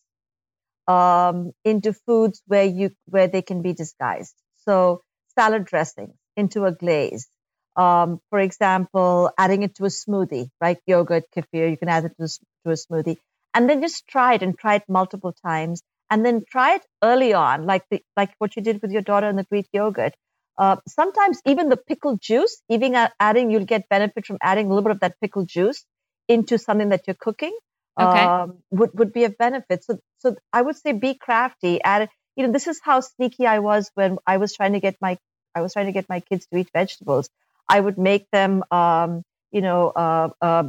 [0.87, 4.35] um, into foods where you where they can be disguised.
[4.65, 5.03] So
[5.35, 7.29] salad dressing into a glaze.
[7.77, 10.79] Um, for example, adding it to a smoothie, right?
[10.87, 13.17] Yogurt, kefir, you can add it to to a smoothie.
[13.53, 15.83] And then just try it and try it multiple times.
[16.11, 19.29] And then try it early on, like the, like what you did with your daughter
[19.29, 20.15] in the Greek yogurt.
[20.57, 24.83] Uh, sometimes even the pickle juice, even adding, you'll get benefit from adding a little
[24.83, 25.85] bit of that pickle juice
[26.29, 27.57] into something that you're cooking.
[27.97, 29.85] Um, would would be a benefit.
[29.85, 31.83] So so I would say be crafty.
[31.83, 34.97] Add you know this is how sneaky I was when I was trying to get
[35.01, 35.19] my
[35.55, 37.31] I was trying to get my kids to eat vegetables.
[37.69, 39.23] I would make them, um,
[39.53, 40.65] you know, uh, uh,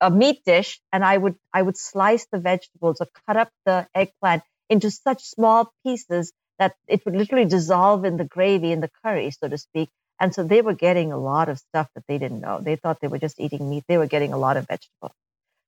[0.00, 3.86] a meat dish, and I would I would slice the vegetables or cut up the
[3.94, 8.90] eggplant into such small pieces that it would literally dissolve in the gravy in the
[9.04, 9.88] curry, so to speak.
[10.20, 12.60] And so they were getting a lot of stuff that they didn't know.
[12.60, 13.84] They thought they were just eating meat.
[13.86, 15.12] They were getting a lot of vegetable.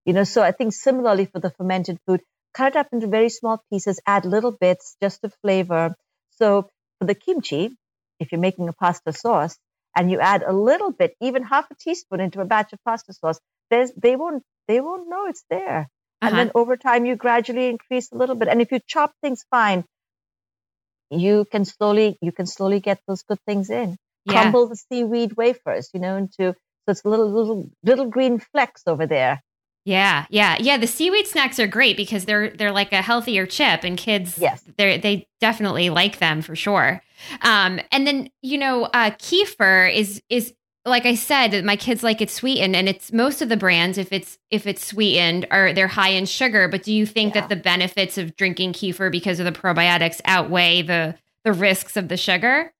[0.04, 2.20] You know, so I think similarly for the fermented food,
[2.54, 5.94] cut it up into very small pieces, add little bits just to flavor.
[6.30, 7.76] So for the kimchi,
[8.18, 9.56] if you're making a pasta sauce
[9.96, 13.12] and you add a little bit, even half a teaspoon into a batch of pasta
[13.12, 13.38] sauce,
[13.70, 15.88] there's, they won't they won't know it's there.
[16.22, 16.28] Uh-huh.
[16.28, 18.48] And then over time, you gradually increase a little bit.
[18.48, 19.84] And if you chop things fine,
[21.10, 23.96] you can slowly you can slowly get those good things in.
[24.24, 24.32] Yeah.
[24.32, 29.06] Crumble the seaweed wafers, you know, into so it's little little little green flecks over
[29.06, 29.42] there.
[29.84, 30.76] Yeah, yeah, yeah.
[30.76, 34.62] The seaweed snacks are great because they're they're like a healthier chip, and kids, yes,
[34.76, 37.02] they they definitely like them for sure.
[37.42, 40.52] Um, and then you know, uh, kefir is is
[40.84, 44.12] like I said, my kids like it sweetened, and it's most of the brands if
[44.12, 46.68] it's if it's sweetened are they're high in sugar.
[46.68, 47.42] But do you think yeah.
[47.42, 52.08] that the benefits of drinking kefir because of the probiotics outweigh the the risks of
[52.08, 52.72] the sugar?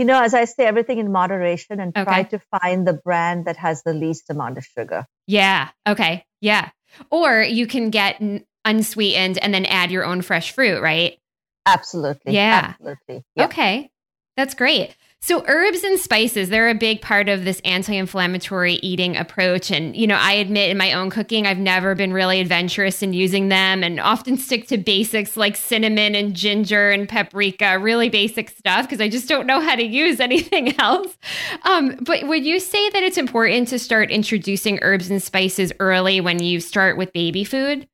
[0.00, 2.04] You know, as I say, everything in moderation and okay.
[2.04, 5.04] try to find the brand that has the least amount of sugar.
[5.26, 5.68] Yeah.
[5.86, 6.24] Okay.
[6.40, 6.70] Yeah.
[7.10, 8.18] Or you can get
[8.64, 11.18] unsweetened and then add your own fresh fruit, right?
[11.66, 12.32] Absolutely.
[12.32, 12.72] Yeah.
[12.78, 13.24] Absolutely.
[13.36, 13.50] Yep.
[13.50, 13.90] Okay.
[14.38, 14.96] That's great.
[15.22, 20.06] So herbs and spices, they're a big part of this anti-inflammatory eating approach and you
[20.06, 23.84] know, I admit in my own cooking I've never been really adventurous in using them
[23.84, 29.00] and often stick to basics like cinnamon and ginger and paprika, really basic stuff because
[29.00, 31.18] I just don't know how to use anything else.
[31.64, 36.22] Um, but would you say that it's important to start introducing herbs and spices early
[36.22, 37.86] when you start with baby food?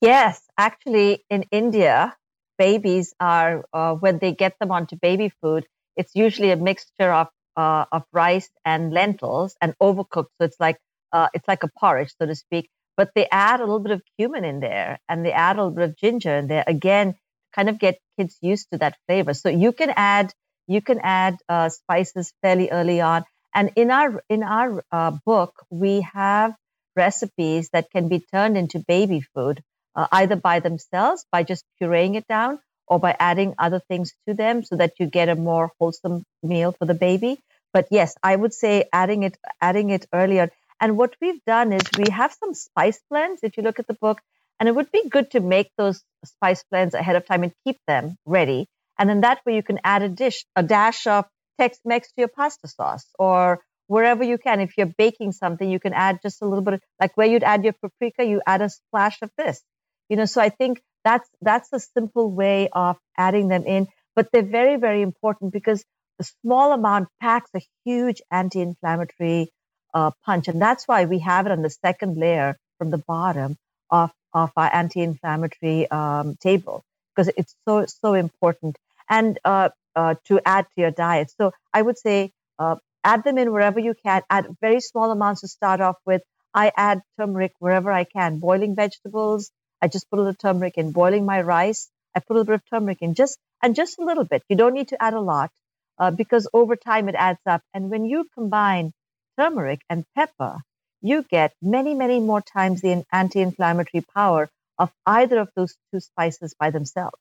[0.00, 2.16] Yes, actually in India,
[2.56, 5.66] babies are uh, when they get them onto baby food
[5.96, 10.32] it's usually a mixture of uh, of rice and lentils and overcooked.
[10.38, 10.78] So it's like
[11.12, 12.68] uh, it's like a porridge, so to speak.
[12.96, 15.74] But they add a little bit of cumin in there, and they add a little
[15.74, 16.64] bit of ginger in there.
[16.66, 17.14] Again,
[17.54, 19.34] kind of get kids used to that flavor.
[19.34, 20.32] So you can add
[20.66, 23.24] you can add uh, spices fairly early on.
[23.54, 26.54] And in our in our uh, book, we have
[26.96, 29.62] recipes that can be turned into baby food,
[29.94, 34.34] uh, either by themselves by just pureeing it down, or by adding other things to
[34.34, 37.40] them so that you get a more wholesome meal for the baby.
[37.72, 40.50] But yes, I would say adding it adding it earlier.
[40.80, 43.94] And what we've done is we have some spice blends if you look at the
[43.94, 44.20] book,
[44.58, 47.78] and it would be good to make those spice blends ahead of time and keep
[47.86, 48.66] them ready.
[48.98, 51.24] And then that way you can add a dish, a dash of
[51.58, 54.60] Tex-Mex to your pasta sauce or wherever you can.
[54.60, 57.42] If you're baking something, you can add just a little bit of, like where you'd
[57.42, 59.62] add your paprika, you add a splash of this.
[60.08, 64.28] You know, so I think that's that's a simple way of adding them in, but
[64.32, 65.84] they're very very important because
[66.18, 69.50] the small amount packs a huge anti-inflammatory
[69.94, 73.56] uh, punch, and that's why we have it on the second layer from the bottom
[73.90, 76.84] of of our anti-inflammatory um, table
[77.14, 78.76] because it's so so important
[79.08, 81.30] and uh, uh, to add to your diet.
[81.36, 84.22] So I would say uh, add them in wherever you can.
[84.30, 86.22] Add very small amounts to start off with.
[86.54, 88.38] I add turmeric wherever I can.
[88.38, 89.50] Boiling vegetables,
[89.82, 90.92] I just put a little turmeric in.
[90.92, 94.04] Boiling my rice, I put a little bit of turmeric in, just and just a
[94.04, 94.42] little bit.
[94.48, 95.50] You don't need to add a lot
[95.98, 97.62] uh, because over time it adds up.
[97.74, 98.92] And when you combine
[99.38, 100.58] turmeric and pepper,
[101.00, 106.54] you get many, many more times the anti-inflammatory power of either of those two spices
[106.58, 107.18] by themselves.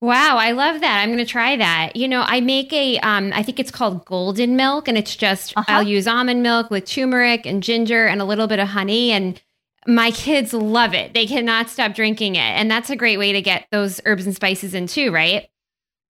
[0.00, 1.00] Wow, I love that.
[1.00, 1.94] I'm going to try that.
[1.94, 5.56] You know, I make a, um, I think it's called golden milk, and it's just
[5.56, 5.72] uh-huh.
[5.72, 9.40] I'll use almond milk with turmeric and ginger and a little bit of honey, and
[9.86, 11.14] my kids love it.
[11.14, 12.40] They cannot stop drinking it.
[12.40, 15.48] And that's a great way to get those herbs and spices in too, right?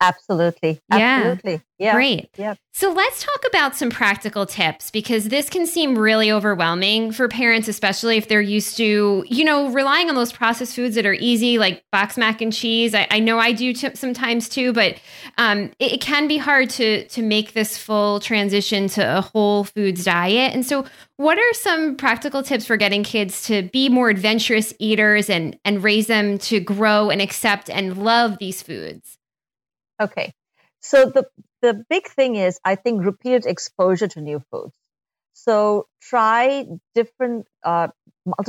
[0.03, 0.80] Absolutely.
[0.90, 1.62] Absolutely.
[1.78, 1.94] Yeah.
[1.94, 2.28] Great.
[2.36, 2.55] Yeah.
[2.72, 7.68] So let's talk about some practical tips because this can seem really overwhelming for parents,
[7.68, 11.59] especially if they're used to, you know, relying on those processed foods that are easy,
[11.59, 12.94] like box mac and cheese.
[12.94, 14.96] I, I know I do t- sometimes too, but
[15.38, 19.64] um, it, it can be hard to to make this full transition to a whole
[19.64, 20.53] foods diet.
[20.53, 20.84] And so,
[21.16, 25.84] what are some practical tips for getting kids to be more adventurous eaters and and
[25.84, 29.18] raise them to grow and accept and love these foods?
[30.03, 30.34] Okay.
[30.80, 31.26] So the
[31.62, 34.74] the big thing is I think repeated exposure to new foods.
[35.34, 37.88] So try different uh,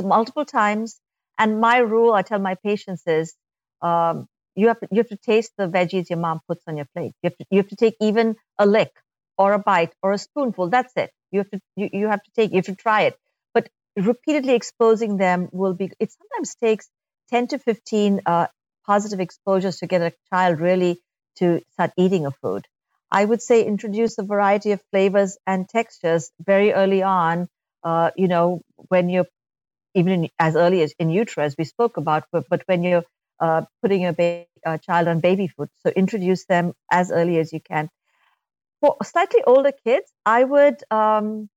[0.02, 1.00] multiple times.
[1.38, 3.34] And my rule, I tell my patients is
[3.82, 6.88] um, you have to, you have to taste the veggies your mom puts on your
[6.94, 7.14] plate.
[7.22, 8.92] You have to you have to take even a lick
[9.38, 10.70] or a bite or a spoonful.
[10.70, 11.12] That's it.
[11.32, 13.18] You have to you, you have to take you have to try it.
[13.54, 15.92] But repeatedly exposing them will be.
[16.00, 16.90] It sometimes takes
[17.30, 18.48] ten to fifteen uh,
[18.86, 21.00] positive exposures to get a child really
[21.36, 22.66] to start eating a food.
[23.10, 27.48] I would say introduce a variety of flavors and textures very early on.
[27.82, 29.26] Uh, you know, when you're
[29.94, 33.04] even in, as early as in utero, as we spoke about, but, but when you're
[33.40, 37.52] uh, putting your ba- uh, child on baby food, so introduce them as early as
[37.52, 37.88] you can.
[38.80, 41.48] For slightly older kids, I would um,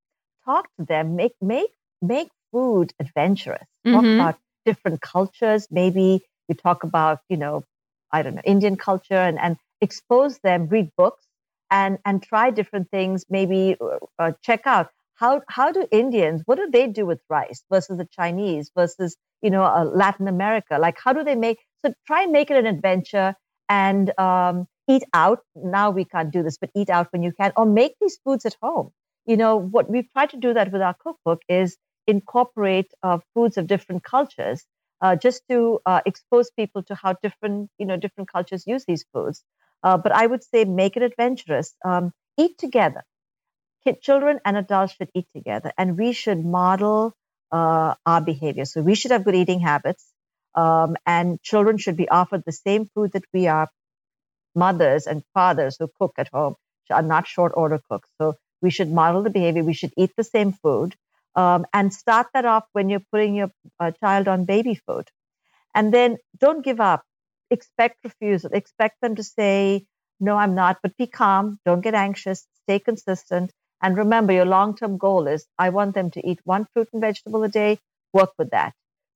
[0.46, 1.72] talk to them, make make
[2.02, 3.66] make food adventurous.
[3.86, 4.20] Talk mm-hmm.
[4.20, 5.68] about different cultures.
[5.72, 7.64] Maybe you talk about, you know,
[8.12, 11.26] I don't know, Indian culture and, and expose them, read books,
[11.72, 13.26] and and try different things.
[13.30, 17.64] Maybe uh, uh, check out how how do Indians what do they do with rice
[17.72, 20.78] versus the Chinese versus you know uh, Latin America?
[20.80, 21.60] Like how do they make?
[21.86, 23.36] So try and make it an adventure
[23.70, 25.40] and um, eat out.
[25.56, 28.46] Now we can't do this, but eat out when you can, or make these foods
[28.46, 28.92] at home.
[29.26, 33.58] You know what we've tried to do that with our cookbook is incorporate uh, foods
[33.58, 34.66] of different cultures
[35.02, 39.06] uh, just to uh, expose people to how different you know different cultures use these
[39.14, 39.44] foods
[39.84, 41.74] uh, but I would say make it adventurous.
[41.86, 43.04] Um, eat together.
[44.02, 47.14] Children and adults should eat together, and we should model
[47.52, 48.66] uh, our behavior.
[48.66, 50.06] So we should have good eating habits,
[50.56, 53.70] um, and children should be offered the same food that we are.
[54.56, 56.56] Mothers and fathers who cook at home
[56.92, 58.10] are not short order cooks.
[58.20, 59.64] So we should model the behavior.
[59.64, 60.96] We should eat the same food.
[61.36, 65.08] Um, and start that off when you're putting your uh, child on baby food.
[65.76, 67.04] And then don't give up
[67.50, 68.52] expect refusal.
[68.54, 69.86] Expect them to say,
[70.20, 71.60] no, I'm not, but be calm.
[71.66, 72.48] Don't get anxious.
[72.64, 73.52] Stay consistent.
[73.82, 77.02] And remember, your long term goal is I want them to eat one fruit and
[77.02, 77.80] vegetable a day.
[78.14, 78.74] Work with that.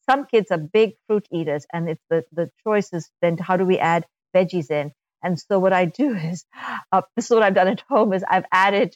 [0.09, 3.65] Some kids are big fruit eaters, and it's the, the choice is then how do
[3.65, 4.05] we add
[4.35, 4.91] veggies in?
[5.23, 6.45] And so what I do is,
[6.91, 8.95] uh, this is what I've done at home is I've added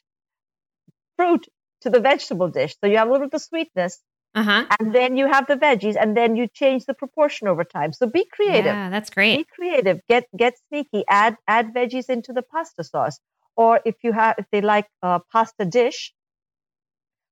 [1.17, 1.47] fruit
[1.81, 2.75] to the vegetable dish.
[2.81, 4.01] So you have a little bit of sweetness,
[4.35, 4.65] uh-huh.
[4.79, 7.93] And then you have the veggies, and then you change the proportion over time.
[7.93, 8.65] So be creative.
[8.65, 9.37] Yeah, that's great.
[9.37, 10.01] Be creative.
[10.09, 11.05] Get get sneaky.
[11.09, 13.17] Add add veggies into the pasta sauce,
[13.55, 16.13] or if you have if they like a pasta dish,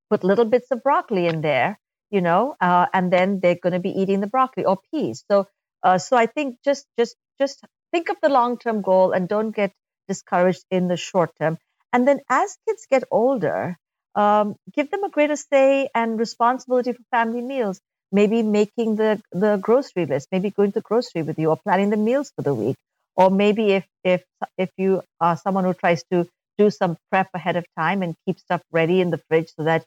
[0.09, 1.77] put little bits of broccoli in there.
[2.09, 5.25] You know, uh, and then they're going to be eating the broccoli or peas.
[5.29, 5.47] So
[5.83, 9.51] uh, so I think just just just think of the long term goal and don't
[9.51, 9.73] get
[10.07, 11.57] discouraged in the short term.
[11.91, 13.77] And then as kids get older,
[14.15, 17.81] um, give them a greater say and responsibility for family meals.
[18.11, 21.97] Maybe making the, the grocery list, maybe going to grocery with you or planning the
[21.97, 22.75] meals for the week.
[23.15, 24.23] Or maybe if, if,
[24.57, 28.39] if you are someone who tries to do some prep ahead of time and keep
[28.39, 29.85] stuff ready in the fridge so that,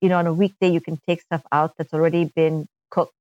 [0.00, 3.12] you know, on a weekday you can take stuff out that's already been cooked,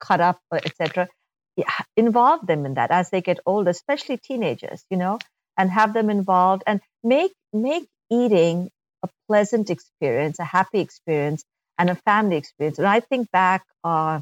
[0.00, 1.08] cut up, etc.
[1.56, 5.18] Yeah, involve them in that as they get older, especially teenagers, you know,
[5.58, 8.70] and have them involved and make make eating
[9.04, 11.44] a pleasant experience, a happy experience,
[11.78, 12.78] and a family experience.
[12.78, 14.20] And I think back uh,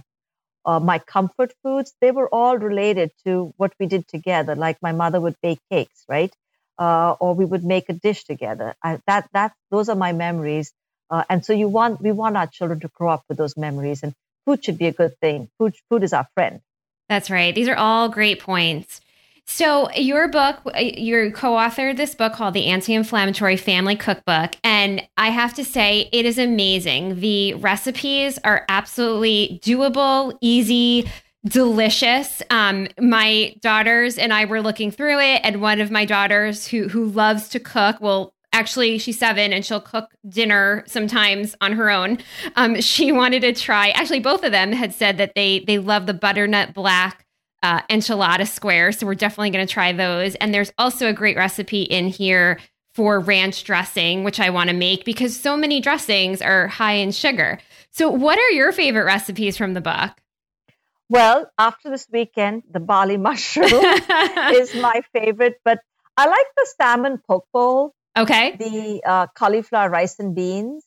[0.64, 4.54] uh, my comfort foods, they were all related to what we did together.
[4.54, 6.32] Like my mother would bake cakes, right?
[6.78, 8.74] Uh, or we would make a dish together.
[8.82, 10.72] I, that that those are my memories.
[11.10, 14.02] Uh, and so you want we want our children to grow up with those memories,
[14.02, 14.14] and
[14.46, 15.48] food should be a good thing.
[15.58, 16.60] Food food is our friend.
[17.08, 17.54] That's right.
[17.54, 19.00] These are all great points.
[19.46, 24.52] So, your book, uh, you co authored this book called The Anti Inflammatory Family Cookbook.
[24.64, 27.20] And I have to say, it is amazing.
[27.20, 31.10] The recipes are absolutely doable, easy,
[31.44, 32.42] delicious.
[32.50, 36.88] Um, my daughters and I were looking through it, and one of my daughters who
[36.88, 41.90] who loves to cook, well, actually she's seven and she'll cook dinner sometimes on her
[41.90, 42.18] own.
[42.56, 43.90] Um, she wanted to try.
[43.90, 47.21] Actually, both of them had said that they they love the butternut black
[47.62, 48.98] uh, enchilada squares.
[48.98, 50.34] So we're definitely going to try those.
[50.36, 52.58] And there's also a great recipe in here
[52.94, 57.12] for ranch dressing, which I want to make because so many dressings are high in
[57.12, 57.58] sugar.
[57.90, 60.10] So, what are your favorite recipes from the book?
[61.08, 65.80] Well, after this weekend, the barley mushroom is my favorite, but
[66.16, 67.94] I like the salmon poke bowl.
[68.16, 68.56] Okay.
[68.56, 70.84] The uh, cauliflower rice and beans.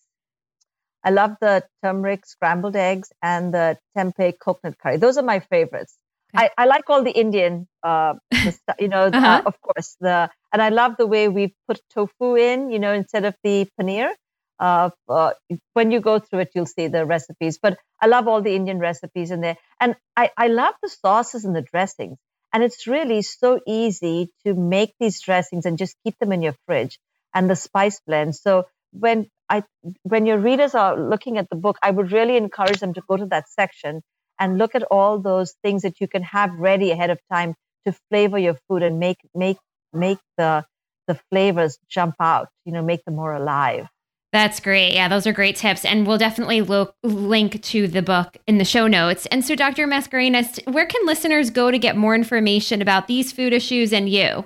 [1.03, 4.97] I love the turmeric scrambled eggs and the tempeh coconut curry.
[4.97, 5.95] Those are my favorites.
[6.35, 9.27] I, I like all the Indian, uh, the, you know, uh-huh.
[9.27, 9.95] uh, of course.
[9.99, 13.67] The and I love the way we put tofu in, you know, instead of the
[13.79, 14.11] paneer.
[14.57, 15.31] Uh, uh,
[15.73, 17.59] when you go through it, you'll see the recipes.
[17.61, 21.43] But I love all the Indian recipes in there, and I, I love the sauces
[21.43, 22.17] and the dressings.
[22.53, 26.55] And it's really so easy to make these dressings and just keep them in your
[26.65, 26.99] fridge
[27.33, 28.33] and the spice blend.
[28.33, 29.63] So when I
[30.03, 33.17] when your readers are looking at the book, I would really encourage them to go
[33.17, 34.01] to that section
[34.39, 37.55] and look at all those things that you can have ready ahead of time
[37.85, 39.57] to flavor your food and make make
[39.93, 40.65] make the
[41.07, 42.49] the flavors jump out.
[42.65, 43.87] You know, make them more alive.
[44.35, 44.93] That's great.
[44.93, 45.85] Yeah, those are great tips.
[45.85, 49.25] And we'll definitely lo- link to the book in the show notes.
[49.27, 49.87] And so, Dr.
[49.87, 54.45] Mascarenhas, where can listeners go to get more information about these food issues and you?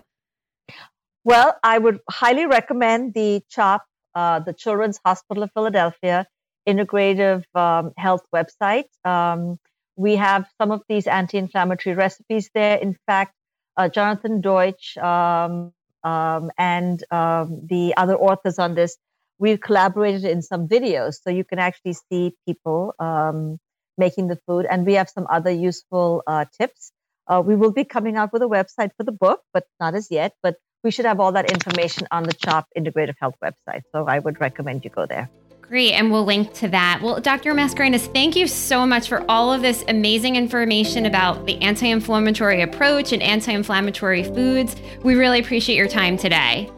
[1.24, 3.84] Well, I would highly recommend the CHOP,
[4.14, 6.28] uh, the Children's Hospital of Philadelphia
[6.68, 8.86] Integrative um, Health website.
[9.04, 9.58] Um,
[10.00, 12.78] we have some of these anti inflammatory recipes there.
[12.78, 13.36] In fact,
[13.76, 15.74] uh, Jonathan Deutsch um,
[16.06, 18.98] um and um, the other authors on this
[19.38, 23.58] we've collaborated in some videos so you can actually see people um,
[23.98, 26.94] making the food and we have some other useful uh, tips
[27.28, 30.08] uh, we will be coming out with a website for the book but not as
[30.10, 34.06] yet but we should have all that information on the chop integrative health website so
[34.08, 35.30] i would recommend you go there
[35.70, 35.94] Great.
[35.94, 37.00] And we'll link to that.
[37.00, 37.54] Well, Dr.
[37.54, 42.64] Mascarenhas, thank you so much for all of this amazing information about the anti inflammatory
[42.64, 44.76] approach and anti inflammatory foods.
[45.04, 46.72] We really appreciate your time today.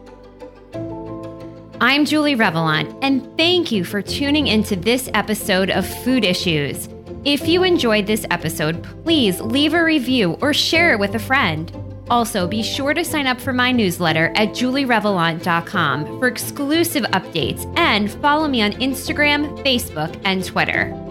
[1.80, 6.90] I'm Julie Revelant, and thank you for tuning into this episode of Food Issues.
[7.24, 11.91] If you enjoyed this episode, please leave a review or share it with a friend.
[12.10, 18.10] Also, be sure to sign up for my newsletter at julierevelant.com for exclusive updates and
[18.10, 21.01] follow me on Instagram, Facebook, and Twitter.